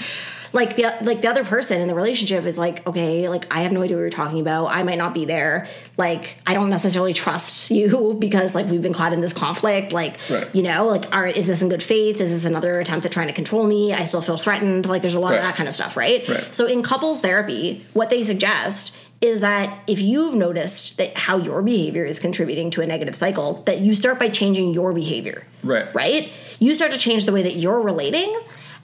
[0.52, 3.72] Like the, like the other person in the relationship is like, okay, like I have
[3.72, 4.66] no idea what you're talking about.
[4.66, 5.66] I might not be there.
[5.96, 9.92] Like, I don't necessarily trust you because like we've been caught in this conflict.
[9.92, 10.54] Like, Right.
[10.54, 12.20] you know, like, are, is this in good faith?
[12.20, 13.92] Is this another attempt at trying to control me?
[13.92, 14.86] I still feel threatened.
[14.86, 15.38] Like, there's a lot Right.
[15.38, 16.28] of that kind of stuff, right?
[16.28, 16.54] Right.
[16.54, 21.62] So in couples therapy, what they suggest is that if you've noticed that how your
[21.62, 25.46] behavior is contributing to a negative cycle, that you start by changing your behavior.
[25.62, 25.92] Right.
[25.94, 26.30] Right?
[26.60, 28.38] You start to change the way that you're relating,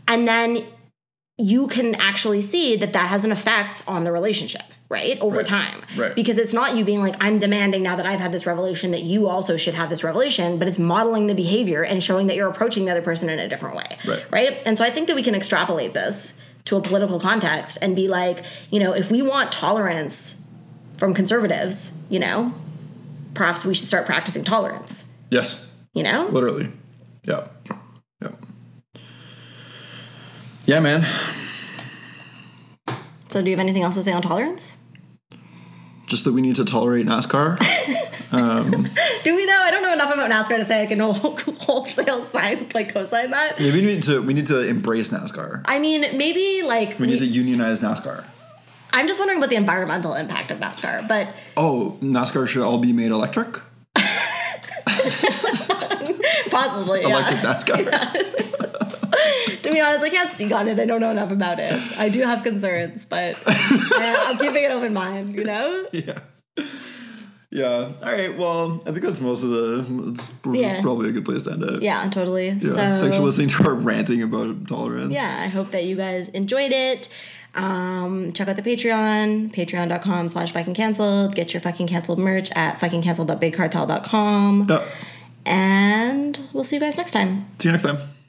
[0.08, 0.64] and then
[1.36, 5.18] you can actually see that that has an effect on the relationship, right?
[5.20, 5.46] Over Right.
[5.46, 5.82] time.
[5.96, 6.14] Right.
[6.14, 9.02] Because it's not you being like, I'm demanding now that I've had this revelation that
[9.02, 12.48] you also should have this revelation, but it's modeling the behavior and showing that you're
[12.48, 13.96] approaching the other person in a different way.
[14.06, 14.24] Right.
[14.30, 14.62] Right.
[14.66, 16.32] And so I think that we can extrapolate this
[16.66, 20.40] to a political context and be like, you know, if we want tolerance
[20.96, 22.54] from conservatives, you know,
[23.34, 25.66] perhaps we should start practicing tolerance, Yes.
[25.94, 26.26] you know?
[26.28, 26.70] Literally.
[27.24, 27.48] Yeah.
[28.22, 28.32] Yeah.
[30.66, 31.06] Yeah, man.
[33.28, 34.76] So do you have anything else to say on tolerance?
[36.10, 37.56] Just that we need to tolerate NASCAR.
[38.32, 38.70] Um,
[39.24, 39.60] Do we though?
[39.60, 43.32] I don't know enough about NASCAR to say I can whole- wholesale sign like co-sign
[43.32, 43.58] that.
[43.60, 45.62] yeah, we need to we need to embrace NASCAR.
[45.64, 48.22] I mean, maybe like We need to unionize NASCAR.
[48.92, 51.26] I'm just wondering about the environmental impact of NASCAR, but
[51.56, 53.62] Oh, NASCAR should all be made electric.
[56.50, 57.08] possibly, yeah.
[57.08, 58.59] Electric NASCAR.
[59.62, 60.78] To be honest, I can't speak on it.
[60.78, 61.80] I don't know enough about it.
[61.98, 65.34] I do have concerns, but I- I'm keeping an open mind.
[65.34, 65.86] You know?
[65.92, 66.18] yeah.
[67.52, 67.66] Yeah.
[68.04, 68.36] All right.
[68.38, 69.84] Well, I think that's most of the.
[70.12, 71.82] It's, it's probably a good place to end it.
[71.82, 72.50] Yeah, totally.
[72.50, 72.60] Yeah.
[72.60, 75.10] So, Thanks for listening to our ranting about tolerance.
[75.12, 77.08] yeah, I hope that you guys enjoyed it.
[77.56, 81.34] Um, check out the Patreon, patreon.com slash fucking canceled.
[81.34, 84.66] Get your fucking canceled merch at fuckingcanceled.bigcartel.com.
[84.70, 84.84] Yeah.
[85.44, 87.46] And we'll see you guys next time.
[87.58, 88.19] See you next time.